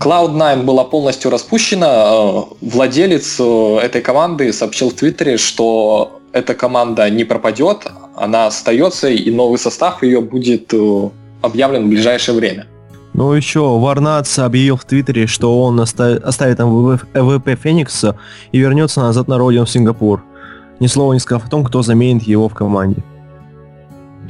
Cloud9 0.00 0.64
была 0.64 0.84
полностью 0.84 1.30
распущена. 1.30 1.86
Э, 1.86 2.42
владелец 2.60 3.36
э, 3.38 3.78
этой 3.80 4.02
команды 4.02 4.52
сообщил 4.52 4.90
в 4.90 4.94
Твиттере, 4.94 5.36
что 5.36 6.20
эта 6.32 6.54
команда 6.54 7.08
не 7.08 7.22
пропадет, 7.22 7.86
она 8.16 8.46
остается, 8.46 9.08
и 9.08 9.30
новый 9.30 9.58
состав 9.58 10.02
ее 10.02 10.20
будет 10.20 10.74
объявлен 11.42 11.84
в 11.84 11.88
ближайшее 11.88 12.36
время. 12.36 12.66
Ну, 13.14 13.32
еще 13.32 13.78
Варнац 13.78 14.38
объявил 14.40 14.76
в 14.76 14.84
Твиттере, 14.84 15.28
что 15.28 15.62
он 15.62 15.80
оставит 15.80 16.56
там 16.56 16.98
ВВП 17.14 17.56
Феникса 17.56 18.16
и 18.50 18.58
вернется 18.58 19.00
назад 19.00 19.28
на 19.28 19.38
родину 19.38 19.64
в 19.64 19.70
Сингапур. 19.70 20.22
Ни 20.80 20.88
слова 20.88 21.12
не 21.12 21.20
сказав 21.20 21.46
о 21.46 21.48
том, 21.48 21.64
кто 21.64 21.82
заменит 21.82 22.24
его 22.24 22.48
в 22.48 22.54
команде. 22.54 23.02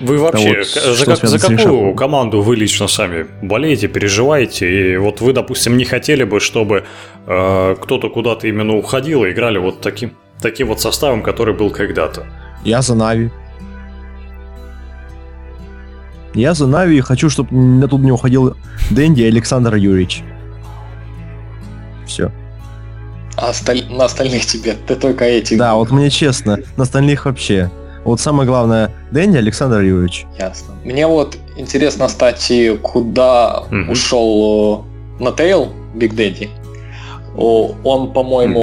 Вы 0.00 0.18
вообще, 0.18 0.58
вот, 0.58 0.96
за, 0.96 1.06
как, 1.06 1.18
за 1.18 1.38
какую 1.38 1.94
команду 1.94 2.42
вы 2.42 2.56
лично 2.56 2.88
сами 2.88 3.26
болеете, 3.42 3.88
переживаете? 3.88 4.92
И 4.92 4.96
вот 4.96 5.20
вы, 5.20 5.32
допустим, 5.32 5.76
не 5.76 5.84
хотели 5.84 6.24
бы, 6.24 6.40
чтобы 6.40 6.84
э, 7.26 7.76
кто-то 7.80 8.10
куда-то 8.10 8.48
именно 8.48 8.76
уходил 8.76 9.24
и 9.24 9.30
играли 9.30 9.58
вот 9.58 9.80
таким, 9.80 10.10
таким 10.42 10.66
вот 10.68 10.80
составом, 10.80 11.22
который 11.22 11.54
был 11.54 11.70
когда-то? 11.70 12.26
Я 12.64 12.82
за 12.82 12.94
Нави. 12.94 13.30
Я 16.34 16.54
за 16.54 16.66
Нави 16.66 16.98
и 16.98 17.00
хочу, 17.00 17.30
чтобы 17.30 17.54
на 17.54 17.86
тут 17.88 18.00
не 18.00 18.10
уходил 18.10 18.56
Дэнди 18.90 19.22
и 19.22 19.28
Александр 19.28 19.76
Юрьевич. 19.76 20.22
Все. 22.06 22.30
А 23.36 23.50
осталь... 23.50 23.84
на 23.88 24.04
остальных 24.04 24.44
тебе 24.46 24.74
ты 24.86 24.96
только 24.96 25.24
эти. 25.24 25.54
Да, 25.54 25.74
вот 25.74 25.90
мне 25.90 26.10
честно, 26.10 26.58
на 26.76 26.82
остальных 26.82 27.26
вообще. 27.26 27.70
Вот 28.04 28.20
самое 28.20 28.46
главное, 28.46 28.92
Дэнди 29.12 29.38
Александр 29.38 29.80
Юрьевич. 29.80 30.26
Ясно. 30.38 30.74
Мне 30.84 31.06
вот 31.06 31.38
интересно, 31.56 32.06
кстати, 32.08 32.76
куда 32.76 33.64
mm-hmm. 33.70 33.90
ушел 33.90 34.84
на 35.18 35.32
Тейл 35.32 35.72
Биг 35.94 36.14
Дэдди. 36.14 36.50
Он, 37.36 38.12
по-моему, 38.12 38.62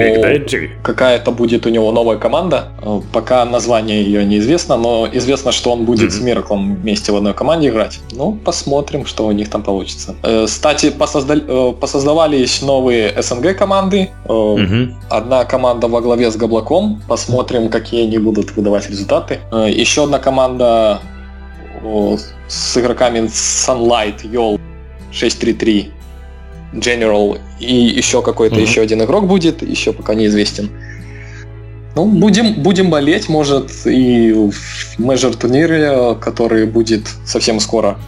какая-то 0.82 1.30
будет 1.30 1.66
у 1.66 1.68
него 1.68 1.92
новая 1.92 2.16
команда. 2.16 2.68
Пока 3.12 3.44
название 3.44 4.02
ее 4.02 4.24
неизвестно, 4.24 4.76
но 4.76 5.08
известно, 5.12 5.52
что 5.52 5.72
он 5.72 5.84
будет 5.84 6.10
mm-hmm. 6.10 6.18
с 6.18 6.20
Мираклом 6.20 6.76
вместе 6.76 7.12
в 7.12 7.16
одной 7.16 7.34
команде 7.34 7.68
играть. 7.68 8.00
Ну, 8.12 8.32
посмотрим, 8.32 9.06
что 9.06 9.26
у 9.26 9.32
них 9.32 9.50
там 9.50 9.62
получится. 9.62 10.14
Э, 10.22 10.46
кстати, 10.46 10.90
посоздали, 10.90 11.42
э, 11.46 11.72
посоздавались 11.72 12.62
новые 12.62 13.14
СНГ 13.22 13.56
команды. 13.56 14.10
Mm-hmm. 14.26 14.94
Одна 15.10 15.44
команда 15.44 15.88
во 15.88 16.00
главе 16.00 16.30
с 16.30 16.36
Габлаком. 16.36 17.02
Посмотрим, 17.08 17.68
какие 17.68 18.04
они 18.04 18.18
будут 18.18 18.56
выдавать 18.56 18.88
результаты. 18.88 19.40
Еще 19.52 20.04
одна 20.04 20.18
команда 20.18 21.00
с 22.48 22.76
игроками 22.76 23.20
Sunlight, 23.20 24.22
Yol 24.24 24.60
633 25.10 25.92
General 26.72 27.38
и 27.60 27.74
еще 27.74 28.22
какой-то 28.22 28.56
mm-hmm. 28.56 28.62
еще 28.62 28.80
один 28.80 29.02
игрок 29.02 29.26
будет, 29.26 29.62
еще 29.62 29.92
пока 29.92 30.14
неизвестен. 30.14 30.70
Ну, 31.94 32.06
будем, 32.06 32.54
будем 32.54 32.88
болеть, 32.88 33.28
может, 33.28 33.70
и 33.84 34.32
в 34.32 34.98
мейджор 34.98 35.34
турнире, 35.34 36.16
который 36.20 36.66
будет 36.66 37.06
совсем 37.26 37.60
скоро. 37.60 37.98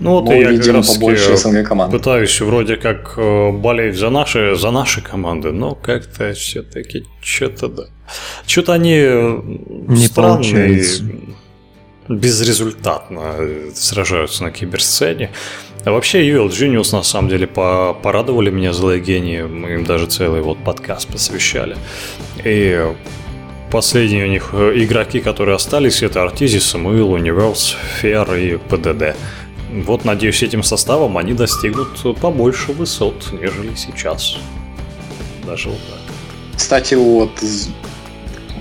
Ну 0.00 0.12
вот 0.12 0.24
Мы 0.26 0.36
я 0.36 0.56
как 0.56 0.74
раз 0.74 0.94
побольше 0.94 1.36
СНГ 1.36 1.66
команд. 1.66 1.92
пытаюсь 1.92 2.40
вроде 2.40 2.76
как 2.76 3.14
э, 3.16 3.50
болеть 3.50 3.96
за 3.96 4.10
наши, 4.10 4.54
за 4.54 4.70
наши 4.70 5.00
команды, 5.00 5.50
но 5.50 5.74
как-то 5.74 6.32
все-таки 6.34 7.04
что-то 7.20 7.68
да. 7.68 7.82
Что-то 8.46 8.74
они 8.74 8.94
не 8.96 10.06
странные, 10.06 10.52
получается. 10.52 11.02
безрезультатно 12.08 13.34
сражаются 13.74 14.44
на 14.44 14.50
киберсцене. 14.52 15.30
А 15.88 15.90
вообще 15.90 16.20
Evil 16.28 16.48
Genius 16.50 16.94
на 16.94 17.02
самом 17.02 17.30
деле 17.30 17.46
порадовали 17.46 18.50
меня 18.50 18.74
злые 18.74 19.00
гении. 19.00 19.40
Мы 19.40 19.72
им 19.72 19.84
даже 19.84 20.04
целый 20.04 20.42
вот 20.42 20.58
подкаст 20.58 21.08
посвящали. 21.08 21.78
И 22.44 22.92
последние 23.72 24.26
у 24.26 24.28
них 24.28 24.50
э, 24.52 24.72
игроки, 24.76 25.20
которые 25.20 25.56
остались, 25.56 26.02
это 26.02 26.22
Артизи, 26.22 26.58
Самуил, 26.58 27.16
Universe, 27.16 27.74
Фер 28.02 28.34
и 28.34 28.58
ПДД. 28.58 29.16
Вот, 29.86 30.04
надеюсь, 30.04 30.42
этим 30.42 30.62
составом 30.62 31.16
они 31.16 31.32
достигнут 31.32 32.18
побольше 32.20 32.72
высот, 32.72 33.32
нежели 33.32 33.74
сейчас. 33.74 34.36
Даже 35.46 35.70
вот 35.70 35.78
так. 35.88 36.14
Кстати, 36.54 36.96
вот 36.96 37.30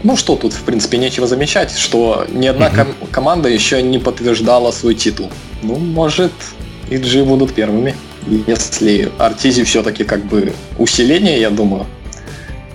ну 0.04 0.16
что 0.16 0.38
тут, 0.38 0.54
в 0.54 0.64
принципе, 0.64 0.98
нечего 0.98 1.28
замечать, 1.28 1.78
что 1.78 2.26
ни 2.32 2.48
одна 2.48 2.70
ком- 2.70 2.96
команда 3.12 3.50
еще 3.50 3.82
не 3.82 4.00
подтверждала 4.00 4.72
свой 4.72 4.96
титул. 4.96 5.30
Ну, 5.62 5.76
может, 5.76 6.32
и 6.90 7.22
будут 7.24 7.54
первыми. 7.54 7.96
Если 8.48 9.10
Артизи 9.18 9.64
все-таки 9.64 10.04
как 10.04 10.26
бы 10.26 10.54
усиление, 10.78 11.40
я 11.40 11.50
думаю. 11.50 11.86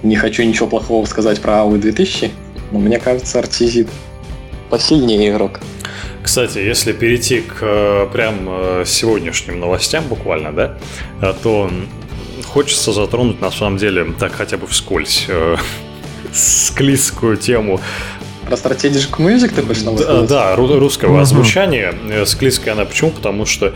Не 0.02 0.16
хочу 0.16 0.42
ничего 0.42 0.66
плохого 0.66 1.06
сказать 1.06 1.40
про 1.40 1.54
AUI 1.58 1.78
2000, 1.78 2.30
но 2.72 2.78
мне 2.78 2.98
кажется, 2.98 3.38
Артизи 3.38 3.86
посильнее 4.70 5.30
игрок. 5.30 5.60
Кстати, 6.22 6.58
если 6.58 6.92
перейти 6.92 7.40
к 7.40 7.58
э, 7.60 8.06
прям 8.12 8.46
э, 8.48 8.84
сегодняшним 8.86 9.60
новостям 9.60 10.04
буквально, 10.06 10.52
да, 10.52 10.78
э, 11.20 11.34
то 11.42 11.70
хочется 12.44 12.92
затронуть 12.92 13.40
на 13.40 13.50
самом 13.50 13.76
деле 13.76 14.12
так 14.18 14.32
хотя 14.32 14.56
бы 14.56 14.66
вскользь 14.66 15.26
склизкую 16.32 17.36
тему 17.36 17.80
про 18.46 18.56
Strategic 18.56 19.10
Music 19.18 19.52
ты 19.54 19.62
хочешь 19.62 19.82
Да, 19.82 20.22
да 20.22 20.56
русского 20.56 21.18
uh-huh. 21.18 21.22
озвучания. 21.22 21.94
Склизкая 22.24 22.74
она 22.74 22.84
почему? 22.84 23.10
Потому 23.10 23.46
что 23.46 23.72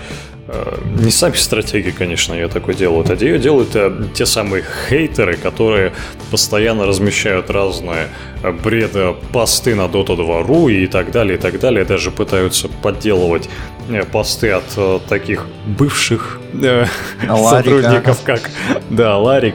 Э, 0.49 0.79
не 1.01 1.11
сами 1.11 1.35
стратегии, 1.35 1.91
конечно, 1.91 2.33
ее 2.33 2.47
такое 2.47 2.75
делают, 2.75 3.11
а 3.11 3.15
ее 3.15 3.39
делают 3.39 3.75
э, 3.75 3.93
те 4.15 4.27
самые 4.27 4.63
хейтеры, 4.89 5.37
которые 5.37 5.93
постоянно 6.31 6.87
размещают 6.87 7.51
разные 7.51 8.09
э, 8.45 8.53
бреды, 8.53 9.15
посты 9.33 9.75
на 9.75 9.87
Dota 9.87 10.17
2.ru 10.17 10.71
и 10.71 10.87
так 10.87 11.11
далее, 11.11 11.37
и 11.37 11.41
так 11.41 11.59
далее. 11.59 11.85
Даже 11.85 12.13
пытаются 12.13 12.69
подделывать 12.69 13.49
посты 14.13 14.51
от 14.51 15.07
таких 15.09 15.47
бывших 15.67 16.41
сотрудников, 17.29 18.23
как 18.25 18.51
да, 18.91 19.17
Ларик, 19.17 19.55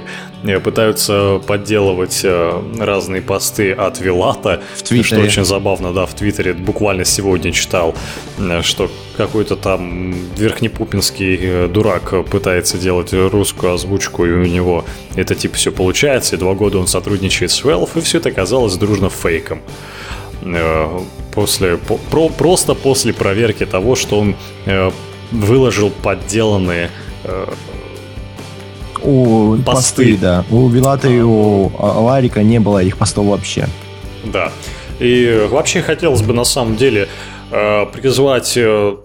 пытаются 0.63 1.41
подделывать 1.45 2.21
э, 2.23 2.63
разные 2.79 3.21
посты 3.21 3.71
от 3.73 3.99
Вилата, 3.99 4.61
в 4.75 4.83
Твиттере. 4.83 5.03
что 5.03 5.19
очень 5.19 5.45
забавно, 5.45 5.93
да, 5.93 6.05
в 6.05 6.13
Твиттере. 6.13 6.53
Буквально 6.53 7.05
сегодня 7.05 7.51
читал, 7.51 7.93
э, 8.39 8.61
что 8.63 8.89
какой-то 9.17 9.55
там 9.55 10.13
верхнепупинский 10.35 11.39
э, 11.39 11.67
дурак 11.67 12.25
пытается 12.29 12.77
делать 12.77 13.13
русскую 13.13 13.73
озвучку, 13.73 14.25
и 14.25 14.31
у 14.31 14.45
него 14.45 14.85
это 15.15 15.35
типа 15.35 15.55
все 15.55 15.71
получается, 15.71 16.35
и 16.35 16.39
два 16.39 16.53
года 16.55 16.79
он 16.79 16.87
сотрудничает 16.87 17.51
с 17.51 17.63
Valve, 17.63 17.89
и 17.95 18.01
все 18.01 18.17
это 18.17 18.29
оказалось 18.29 18.75
дружно 18.75 19.09
фейком. 19.09 19.61
После, 21.35 21.77
про, 22.09 22.29
просто 22.29 22.73
после 22.73 23.13
проверки 23.13 23.65
того, 23.65 23.95
что 23.95 24.19
он 24.19 24.35
выложил 25.31 25.91
подделанные 25.91 26.89
у 29.03 29.57
посты. 29.57 30.13
посты, 30.13 30.17
да. 30.17 30.45
У 30.49 30.67
Вилата 30.69 31.07
и 31.07 31.19
у 31.21 31.71
Ларика 31.77 32.43
не 32.43 32.59
было 32.59 32.83
их 32.83 32.97
постов 32.97 33.25
вообще. 33.25 33.67
Да. 34.23 34.51
И 34.99 35.47
вообще 35.49 35.81
хотелось 35.81 36.21
бы 36.21 36.33
на 36.33 36.43
самом 36.43 36.75
деле 36.75 37.07
э, 37.51 37.85
призвать 37.87 38.55
э, 38.55 38.95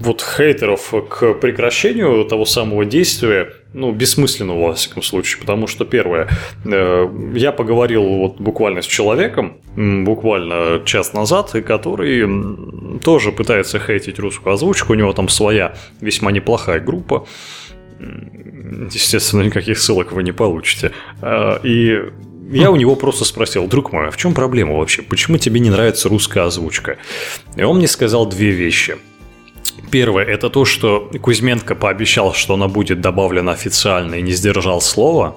вот 0.00 0.22
хейтеров 0.36 0.92
к 1.08 1.34
прекращению 1.34 2.24
того 2.24 2.44
самого 2.44 2.84
действия, 2.84 3.52
ну, 3.72 3.92
бессмысленного, 3.92 4.68
во 4.68 4.74
всяком 4.74 5.02
случае, 5.02 5.40
потому 5.40 5.66
что, 5.66 5.84
первое, 5.84 6.28
э, 6.64 7.08
я 7.34 7.52
поговорил 7.52 8.02
вот 8.02 8.40
буквально 8.40 8.82
с 8.82 8.86
человеком, 8.86 9.58
буквально 9.76 10.82
час 10.84 11.12
назад, 11.12 11.52
который 11.64 12.98
тоже 13.00 13.32
пытается 13.32 13.78
хейтить 13.78 14.18
русскую 14.18 14.54
озвучку, 14.54 14.92
у 14.92 14.96
него 14.96 15.12
там 15.12 15.28
своя 15.28 15.76
весьма 16.00 16.32
неплохая 16.32 16.80
группа, 16.80 17.26
естественно, 18.92 19.42
никаких 19.42 19.78
ссылок 19.78 20.12
вы 20.12 20.22
не 20.22 20.32
получите. 20.32 20.92
А, 21.20 21.60
и 21.62 21.98
я 22.50 22.70
у 22.70 22.76
него 22.76 22.96
просто 22.96 23.24
спросил, 23.24 23.66
друг 23.66 23.92
мой, 23.92 24.08
а 24.08 24.10
в 24.10 24.16
чем 24.16 24.34
проблема 24.34 24.76
вообще? 24.76 25.02
Почему 25.02 25.38
тебе 25.38 25.60
не 25.60 25.70
нравится 25.70 26.08
русская 26.08 26.44
озвучка? 26.44 26.98
И 27.56 27.62
он 27.62 27.78
мне 27.78 27.88
сказал 27.88 28.26
две 28.26 28.50
вещи. 28.50 28.96
Первое– 29.90 30.24
это 30.26 30.50
то, 30.50 30.64
что 30.64 31.10
Кузьменко 31.20 31.74
пообещал, 31.74 32.34
что 32.34 32.54
она 32.54 32.68
будет 32.68 33.00
добавлена 33.00 33.52
официально 33.52 34.16
и 34.16 34.22
не 34.22 34.32
сдержал 34.32 34.80
слова. 34.80 35.36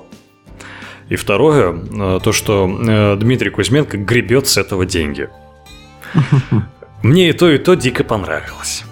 И 1.10 1.16
второе– 1.16 2.20
то, 2.20 2.32
что 2.32 2.68
э, 2.68 3.16
Дмитрий 3.18 3.50
Кузьменко 3.50 3.98
гребет 3.98 4.48
с 4.48 4.58
этого 4.58 4.86
деньги. 4.86 5.30
Мне 7.04 7.30
и 7.30 7.34
то, 7.34 7.50
и 7.52 7.58
то 7.58 7.76
дико 7.76 8.04
понравилось. 8.04 8.84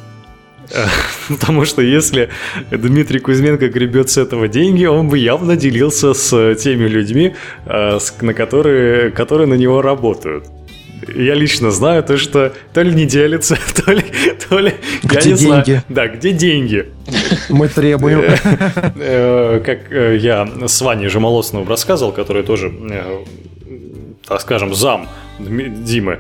Потому 1.30 1.66
что 1.66 1.82
если 1.82 2.30
Дмитрий 2.72 3.20
Кузьменко 3.20 3.70
гребет 3.70 4.10
с 4.10 4.18
этого 4.18 4.48
деньги, 4.48 4.86
он 4.86 5.10
бы 5.10 5.18
явно 5.18 5.56
делился 5.56 6.14
с 6.14 6.56
теми 6.56 6.88
людьми, 6.88 7.36
э, 7.66 8.00
на 8.22 8.34
которые, 8.34 9.12
которые 9.12 9.48
на 9.48 9.56
него 9.56 9.82
работают. 9.82 10.46
Я 11.14 11.36
лично 11.36 11.70
знаю 11.70 12.02
то, 12.04 12.18
что 12.18 12.54
то 12.74 12.82
ли 12.82 12.94
не 12.94 13.06
делится, 13.06 13.58
то 13.86 13.92
ли, 13.92 14.04
то 14.48 14.60
ли 14.60 14.74
где 15.04 15.30
я 15.30 15.36
не 15.36 15.38
деньги? 15.38 15.64
знаю. 15.64 15.84
Да, 15.90 16.08
где 16.08 16.32
деньги? 16.32 16.86
Мы 17.50 17.68
требуем. 17.68 18.22
Э, 18.22 18.38
э, 18.96 19.62
как 19.66 19.92
я 19.92 20.48
с 20.68 20.82
Ваней 20.82 21.08
Жемолосновым 21.10 21.68
рассказывал, 21.68 22.14
который 22.14 22.44
тоже, 22.44 22.72
так 24.26 24.42
скажем, 24.42 24.74
зам 24.74 25.10
Димы, 25.40 26.20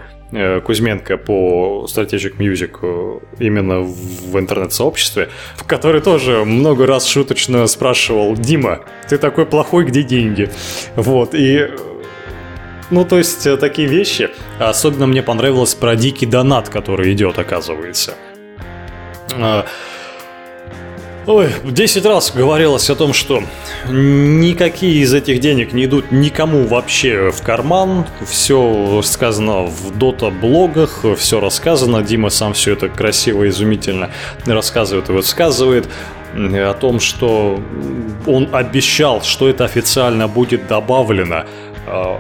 Кузьменко 0.65 1.17
по 1.17 1.85
Strategic 1.87 2.37
Music 2.37 2.79
э, 2.81 3.19
именно 3.39 3.81
в 3.81 4.39
интернет-сообществе, 4.39 5.29
в 5.55 5.63
который 5.65 6.01
тоже 6.01 6.43
много 6.43 6.87
раз 6.87 7.07
шуточно 7.07 7.67
спрашивал 7.67 8.35
«Дима, 8.35 8.79
ты 9.07 9.17
такой 9.17 9.45
плохой, 9.45 9.85
где 9.85 10.03
деньги?» 10.03 10.49
Вот, 10.95 11.35
и 11.35 11.69
ну, 12.89 13.05
то 13.05 13.17
есть, 13.17 13.47
э, 13.47 13.57
такие 13.57 13.87
вещи. 13.87 14.29
Особенно 14.59 15.07
мне 15.07 15.23
понравилось 15.23 15.73
про 15.73 15.95
дикий 15.95 16.25
донат, 16.25 16.69
который 16.69 17.13
идет, 17.13 17.39
оказывается. 17.39 18.13
Ой, 21.25 21.47
10 21.63 22.05
раз 22.05 22.33
говорилось 22.35 22.89
о 22.89 22.95
том, 22.95 23.13
что 23.13 23.41
никакие 23.87 25.01
из 25.01 25.13
этих 25.13 25.39
денег 25.39 25.71
не 25.71 25.85
идут 25.85 26.11
никому 26.11 26.67
вообще 26.67 27.31
в 27.31 27.41
карман. 27.41 28.05
Все 28.27 29.01
сказано 29.05 29.63
в 29.63 29.97
дота-блогах, 29.97 31.05
все 31.17 31.39
рассказано. 31.39 32.03
Дима 32.03 32.29
сам 32.29 32.53
все 32.53 32.73
это 32.73 32.89
красиво, 32.89 33.47
изумительно 33.47 34.09
рассказывает 34.45 35.09
и 35.09 35.13
высказывает 35.13 35.87
о 36.35 36.73
том, 36.73 36.99
что 36.99 37.57
он 38.27 38.49
обещал, 38.51 39.21
что 39.21 39.47
это 39.47 39.63
официально 39.63 40.27
будет 40.27 40.67
добавлено. 40.67 41.45
А, 41.87 42.19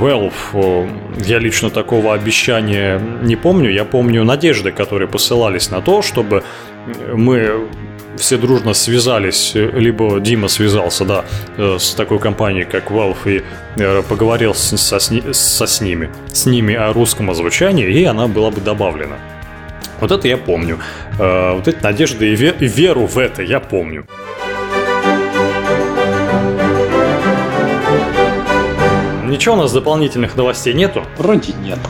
Valve, 0.00 0.88
я 1.24 1.38
лично 1.38 1.70
такого 1.70 2.14
обещания 2.14 3.00
не 3.22 3.36
помню. 3.36 3.70
Я 3.70 3.84
помню 3.84 4.24
надежды, 4.24 4.72
которые 4.72 5.06
посылались 5.06 5.70
на 5.70 5.80
то, 5.80 6.02
чтобы 6.02 6.42
мы 7.14 7.68
все 8.20 8.36
дружно 8.36 8.74
связались, 8.74 9.52
либо 9.54 10.20
Дима 10.20 10.48
связался, 10.48 11.04
да, 11.04 11.24
э, 11.56 11.78
с 11.80 11.94
такой 11.94 12.18
компанией, 12.18 12.64
как 12.64 12.90
Valve, 12.90 13.16
и 13.26 13.42
э, 13.76 14.02
поговорил 14.02 14.54
со, 14.54 14.76
со 14.76 15.66
с 15.66 15.80
ними, 15.80 16.10
с 16.32 16.46
ними 16.46 16.74
о 16.74 16.92
русском 16.92 17.30
озвучании, 17.30 17.90
и 17.90 18.04
она 18.04 18.28
была 18.28 18.50
бы 18.50 18.60
добавлена. 18.60 19.16
Вот 20.00 20.12
это 20.12 20.28
я 20.28 20.36
помню. 20.36 20.78
Э, 21.18 21.54
вот 21.54 21.66
эти 21.66 21.82
надежды 21.82 22.32
и 22.32 22.34
веру 22.34 23.06
в 23.06 23.18
это 23.18 23.42
я 23.42 23.58
помню. 23.58 24.06
Ничего 29.24 29.54
у 29.54 29.58
нас 29.58 29.72
дополнительных 29.72 30.36
новостей 30.36 30.74
нету? 30.74 31.04
Вроде 31.16 31.52
нету. 31.52 31.88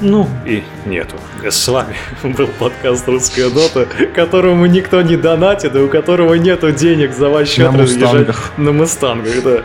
Ну 0.00 0.28
и 0.46 0.62
нету. 0.86 1.16
С 1.48 1.66
вами 1.68 1.96
был 2.22 2.46
подкаст 2.46 3.08
«Русская 3.08 3.50
дота», 3.50 3.86
которому 4.14 4.66
никто 4.66 5.02
не 5.02 5.16
донатит, 5.16 5.74
и 5.74 5.78
у 5.78 5.88
которого 5.88 6.34
нету 6.34 6.70
денег 6.70 7.12
за 7.14 7.28
ваш 7.28 7.48
счет 7.48 7.72
на 7.72 7.78
мустангах. 7.78 8.52
На 8.56 8.72
мустангах, 8.72 9.42
да. 9.42 9.62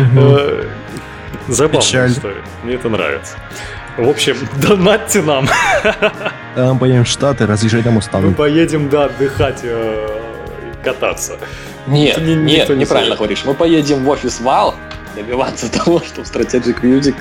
Угу. 0.00 0.40
Забавная 1.48 1.80
Печаль. 1.82 2.10
история. 2.12 2.42
Мне 2.62 2.74
это 2.74 2.88
нравится. 2.88 3.36
В 3.98 4.08
общем, 4.08 4.36
донатьте 4.56 5.20
нам. 5.22 5.46
А 6.56 6.72
мы 6.72 6.78
поедем 6.78 7.04
в 7.04 7.08
Штаты, 7.08 7.46
разъезжать 7.46 7.84
на 7.84 7.90
Мы 7.90 7.96
Мустанг. 7.96 8.36
поедем, 8.36 8.88
да, 8.88 9.04
отдыхать, 9.04 9.60
э, 9.62 10.08
кататься. 10.82 11.36
Нет, 11.86 12.16
Ни- 12.18 12.34
нет, 12.34 12.68
не 12.70 12.76
неправильно 12.76 13.16
говоришь. 13.16 13.42
Мы 13.44 13.52
поедем 13.54 14.02
в 14.04 14.08
офис 14.08 14.40
Вал 14.40 14.74
добиваться 15.14 15.70
того, 15.72 16.00
чтобы 16.00 16.26
Strategic 16.26 16.80
Music 16.82 17.14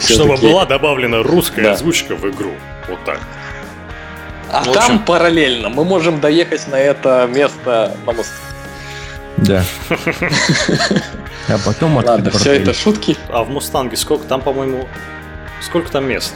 Чтобы 0.00 0.36
была 0.36 0.64
добавлена 0.66 1.22
русская 1.22 1.62
Да. 1.62 1.72
озвучка 1.72 2.14
в 2.16 2.28
игру. 2.30 2.52
Вот 2.88 3.04
так. 3.04 3.20
А 4.50 4.64
В 4.64 4.68
общем- 4.68 4.72
там 4.80 4.98
параллельно 5.04 5.68
мы 5.68 5.84
можем 5.84 6.20
доехать 6.20 6.66
на 6.68 6.76
это 6.76 7.28
место 7.32 7.96
на 8.06 8.12
мост. 8.12 8.32
Да. 9.36 9.62
А 11.50 11.56
потом 11.64 11.96
Ладно, 11.96 12.30
все 12.30 12.52
это 12.54 12.74
шутки. 12.74 13.16
А 13.30 13.42
в 13.42 13.48
Мустанге 13.48 13.96
сколько? 13.96 14.24
Там, 14.26 14.42
по-моему, 14.42 14.86
сколько 15.62 15.90
там 15.90 16.04
мест? 16.06 16.34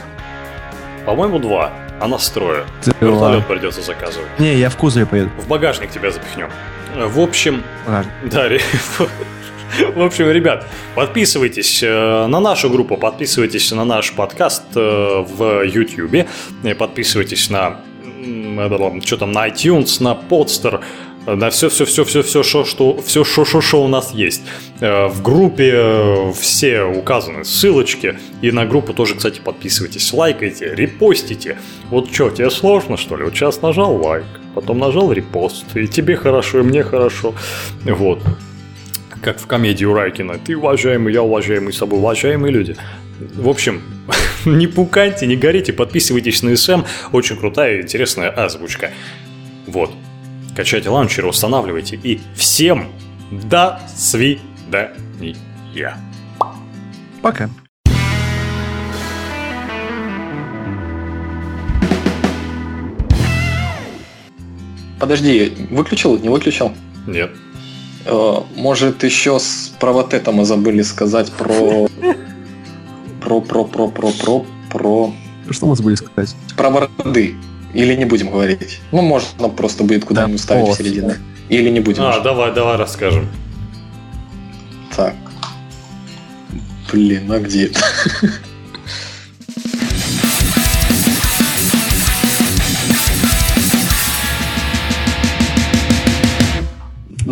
По-моему, 1.05 1.37
два. 1.37 1.71
А 1.99 2.07
нас 2.07 2.27
трое. 2.29 2.63
Вертолет 2.99 3.45
придется 3.45 3.81
заказывать. 3.83 4.27
Не, 4.39 4.55
я 4.55 4.71
в 4.71 4.75
кузове 4.77 5.05
поеду. 5.05 5.29
В 5.37 5.47
багажник 5.47 5.91
тебя 5.91 6.09
запихнем. 6.09 6.49
В 6.95 7.19
общем, 7.19 7.63
А, 7.85 8.03
Да, 8.23 8.49
в 9.95 10.01
общем, 10.01 10.29
ребят, 10.29 10.65
подписывайтесь 10.95 11.81
э, 11.83 12.27
на 12.27 12.39
нашу 12.39 12.69
группу, 12.69 12.97
подписывайтесь 12.97 13.71
на 13.71 13.85
наш 13.85 14.13
подкаст 14.13 14.63
э, 14.75 14.79
в 14.79 15.63
YouTube, 15.63 16.27
подписывайтесь 16.77 17.49
на 17.49 17.79
что 19.03 19.17
там 19.17 19.31
на 19.33 19.49
iTunes, 19.49 20.01
на 20.01 20.17
Podster, 20.29 20.81
на 21.25 21.49
все, 21.49 21.69
все, 21.69 21.85
все, 21.85 22.05
все, 22.05 22.21
все, 22.23 22.43
что, 22.43 22.63
что, 22.65 23.01
все, 23.01 23.23
что, 23.23 23.45
что, 23.45 23.61
что 23.61 23.83
у 23.83 23.87
нас 23.87 24.13
есть. 24.13 24.41
Э, 24.79 25.07
В 25.07 25.21
группе 25.21 26.31
все 26.39 26.83
указаны 26.83 27.43
ссылочки, 27.43 28.17
и 28.41 28.51
на 28.51 28.65
группу 28.65 28.93
тоже, 28.93 29.15
кстати, 29.15 29.39
подписывайтесь, 29.39 30.13
лайкайте, 30.13 30.73
репостите. 30.75 31.57
Вот 31.89 32.13
что, 32.13 32.29
тебе 32.29 32.49
сложно, 32.49 32.97
что 32.97 33.17
ли? 33.17 33.23
Вот 33.23 33.33
сейчас 33.33 33.61
нажал 33.61 33.95
лайк, 33.95 34.25
потом 34.55 34.79
нажал 34.79 35.11
репост, 35.11 35.65
и 35.75 35.87
тебе 35.87 36.15
хорошо, 36.15 36.59
и 36.59 36.63
мне 36.63 36.83
хорошо. 36.83 37.33
Вот 37.85 38.21
как 39.23 39.39
в 39.39 39.47
комедии 39.47 39.85
у 39.85 39.93
Райкина. 39.93 40.37
Ты 40.37 40.57
уважаемый, 40.57 41.13
я 41.13 41.23
уважаемый, 41.23 41.71
с 41.71 41.77
собой 41.77 41.99
уважаемые 41.99 42.51
люди. 42.51 42.75
В 43.19 43.47
общем, 43.47 43.81
не 44.45 44.67
пукайте, 44.67 45.25
не 45.25 45.37
горите, 45.37 45.71
подписывайтесь 45.71 46.43
на 46.43 46.55
СМ. 46.55 46.83
Очень 47.13 47.37
крутая 47.37 47.77
и 47.77 47.81
интересная 47.81 48.29
озвучка. 48.29 48.91
Вот. 49.65 49.91
Качайте 50.55 50.89
лаунчер, 50.89 51.25
устанавливайте. 51.25 51.99
И 52.03 52.19
всем 52.35 52.91
до 53.31 53.79
свидания. 53.95 55.37
Пока. 57.21 57.49
Подожди, 64.99 65.53
выключил? 65.69 66.17
Не 66.19 66.29
выключил? 66.29 66.73
Нет. 67.07 67.31
Э, 68.05 68.41
Может, 68.55 69.03
еще 69.03 69.39
с, 69.39 69.73
про 69.79 69.91
вот 69.93 70.13
это 70.13 70.31
мы 70.31 70.45
забыли 70.45 70.81
сказать 70.81 71.31
про... 71.31 71.87
Про, 73.21 73.39
про, 73.41 73.63
про, 73.63 73.87
про, 73.87 74.11
про, 74.11 74.45
про... 74.69 75.13
Что 75.49 75.65
мы 75.65 75.75
забыли 75.75 75.95
сказать? 75.95 76.35
Про 76.57 76.69
варды. 76.69 77.35
Или 77.73 77.95
не 77.95 78.05
будем 78.05 78.29
говорить? 78.31 78.79
Ну, 78.91 79.01
можно 79.01 79.49
просто 79.49 79.83
будет 79.83 80.05
куда-нибудь 80.05 80.37
Да. 80.37 80.43
ставить 80.43 80.67
в 80.67 80.77
середину. 80.77 81.13
Или 81.49 81.69
не 81.69 81.79
будем. 81.79 82.03
А, 82.03 82.09
уже. 82.11 82.21
давай, 82.21 82.53
давай 82.53 82.77
расскажем. 82.77 83.27
Так. 84.95 85.15
Блин, 86.91 87.31
а 87.31 87.39
где 87.39 87.65
это? 87.67 87.79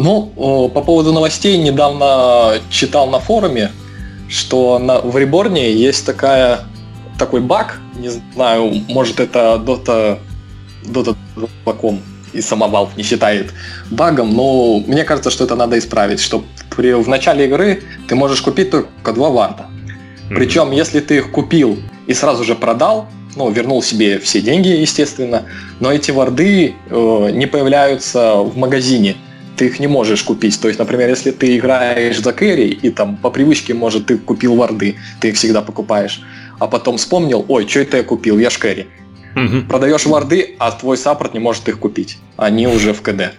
Ну, 0.03 0.69
по 0.73 0.81
поводу 0.81 1.13
новостей 1.13 1.57
недавно 1.57 2.59
читал 2.71 3.07
на 3.07 3.19
форуме, 3.19 3.71
что 4.29 4.79
на, 4.79 4.99
в 4.99 5.15
Реборне 5.15 5.71
есть 5.71 6.07
такая, 6.07 6.61
такой 7.19 7.39
баг, 7.41 7.79
не 7.95 8.09
знаю, 8.09 8.81
может 8.87 9.19
это 9.19 9.61
Dota, 9.63 10.17
Dota 10.85 11.15
2.com 11.35 11.99
и 12.33 12.41
сама 12.41 12.67
Valve 12.67 12.89
не 12.97 13.03
считает 13.03 13.53
багом, 13.91 14.33
но 14.33 14.79
мне 14.79 15.03
кажется, 15.03 15.29
что 15.29 15.43
это 15.43 15.55
надо 15.55 15.77
исправить, 15.77 16.19
что 16.19 16.43
при, 16.75 16.93
в 16.93 17.07
начале 17.07 17.45
игры 17.45 17.83
ты 18.07 18.15
можешь 18.15 18.41
купить 18.41 18.71
только 18.71 19.13
два 19.13 19.29
варда. 19.29 19.67
Причем, 20.29 20.71
если 20.71 20.99
ты 20.99 21.17
их 21.17 21.31
купил 21.31 21.77
и 22.07 22.13
сразу 22.15 22.43
же 22.43 22.55
продал, 22.55 23.07
ну, 23.35 23.51
вернул 23.51 23.83
себе 23.83 24.17
все 24.17 24.41
деньги, 24.41 24.69
естественно, 24.69 25.43
но 25.79 25.91
эти 25.91 26.09
варды 26.09 26.73
э, 26.89 27.29
не 27.33 27.45
появляются 27.45 28.37
в 28.37 28.57
магазине. 28.57 29.15
Ты 29.57 29.67
их 29.67 29.79
не 29.79 29.87
можешь 29.87 30.23
купить. 30.23 30.59
То 30.59 30.67
есть, 30.67 30.79
например, 30.79 31.09
если 31.09 31.31
ты 31.31 31.57
играешь 31.57 32.19
за 32.21 32.33
carry, 32.33 32.67
и 32.67 32.89
там 32.89 33.17
по 33.17 33.29
привычке, 33.29 33.73
может, 33.73 34.07
ты 34.07 34.17
купил 34.17 34.55
варды, 34.55 34.95
ты 35.19 35.29
их 35.29 35.35
всегда 35.35 35.61
покупаешь, 35.61 36.21
а 36.59 36.67
потом 36.67 36.97
вспомнил, 36.97 37.45
ой, 37.47 37.67
что 37.67 37.79
это 37.79 37.97
я 37.97 38.03
купил, 38.03 38.39
я 38.39 38.49
ж 38.49 38.57
carry. 38.57 38.87
Мгм. 39.35 39.67
Продаешь 39.67 40.05
варды, 40.05 40.55
а 40.59 40.71
твой 40.71 40.97
саппорт 40.97 41.33
не 41.33 41.39
может 41.39 41.67
их 41.69 41.79
купить. 41.79 42.17
Они 42.37 42.67
уже 42.67 42.93
в 42.93 43.01
КД. 43.01 43.33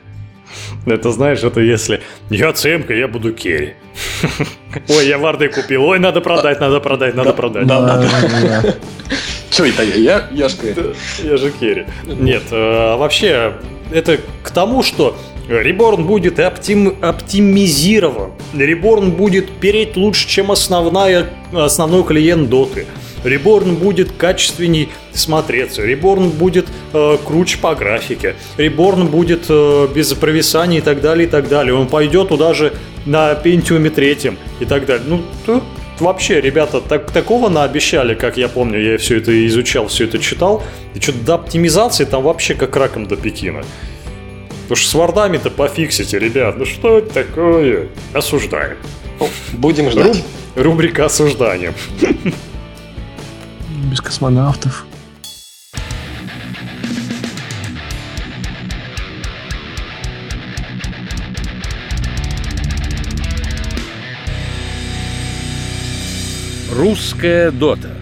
Это 0.87 1.12
знаешь, 1.12 1.42
это 1.42 1.61
если 1.61 2.03
я 2.29 2.53
цемка, 2.53 2.94
я 2.94 3.09
буду 3.09 3.33
carry. 3.33 3.75
Ой, 4.88 5.07
я 5.07 5.18
варды 5.18 5.48
купил. 5.48 5.85
Ой, 5.85 5.98
надо 5.98 6.20
продать, 6.20 6.61
надо 6.61 6.81
продать, 6.81 7.14
надо 7.14 7.33
продать. 7.33 7.66
Да, 7.66 7.81
да, 7.81 8.03
да. 8.03 8.75
Что 9.51 9.66
это 9.66 9.83
я? 9.83 9.94
Я, 9.94 10.29
я 10.33 10.48
ж 10.48 10.55
кэрри. 10.55 10.75
Да, 10.75 10.92
Я 11.22 11.37
же 11.37 11.51
керри. 11.51 11.87
Нет, 12.05 12.44
э, 12.51 12.96
вообще, 12.96 13.55
это 13.92 14.18
к 14.42 14.50
тому, 14.50 14.83
что 14.83 15.16
Реборн 15.48 16.05
будет 16.05 16.38
оптим- 16.38 16.96
оптимизирован. 17.00 18.33
Реборн 18.55 19.11
будет 19.11 19.50
переть 19.50 19.96
лучше, 19.96 20.28
чем 20.28 20.50
основная, 20.52 21.31
основной 21.52 22.05
клиент 22.05 22.48
доты. 22.48 22.87
Реборн 23.24 23.76
будет 23.76 24.12
качественней 24.12 24.88
смотреться. 25.12 25.83
Реборн 25.83 26.31
будет 26.31 26.66
э, 26.92 27.18
круче 27.24 27.59
по 27.59 27.74
графике. 27.74 28.35
Реборн 28.57 29.07
будет 29.07 29.44
э, 29.48 29.88
без 29.94 30.12
провисаний 30.14 30.78
и 30.78 30.81
так 30.81 31.00
далее, 31.00 31.28
и 31.28 31.31
так 31.31 31.48
далее. 31.48 31.74
Он 31.74 31.87
пойдет 31.87 32.28
туда 32.28 32.52
же 32.52 32.72
на 33.07 33.35
Пентиуме 33.35 33.90
третьем 33.90 34.38
и 34.61 34.64
так 34.64 34.87
далее. 34.87 35.05
Ну, 35.07 35.22
тут 35.46 35.62
вообще, 36.00 36.40
ребята, 36.40 36.81
так, 36.81 37.11
такого 37.11 37.48
наобещали, 37.48 38.14
как 38.14 38.37
я 38.37 38.48
помню, 38.48 38.78
я 38.81 38.98
все 38.98 39.18
это 39.18 39.46
изучал, 39.46 39.88
все 39.88 40.05
это 40.05 40.18
читал. 40.18 40.62
И 40.94 41.00
что-то 41.00 41.18
до 41.20 41.35
оптимизации 41.35 42.05
там 42.05 42.22
вообще 42.22 42.55
как 42.55 42.74
раком 42.76 43.07
до 43.07 43.16
Пекина. 43.16 43.62
Потому 44.62 44.76
что 44.76 44.88
с 44.90 44.94
вардами-то 44.94 45.50
пофиксите, 45.50 46.18
ребят. 46.18 46.57
Ну 46.57 46.64
что 46.64 46.98
это 46.98 47.12
такое? 47.12 47.88
Осуждаем. 48.14 48.76
Будем 49.52 49.87
Руб- 49.87 49.92
ждать. 49.92 50.24
рубрика 50.57 51.05
осуждания. 51.07 51.74
Без 53.90 54.00
космонавтов. 54.00 54.87
Русская 66.83 67.53
дота. 67.53 68.02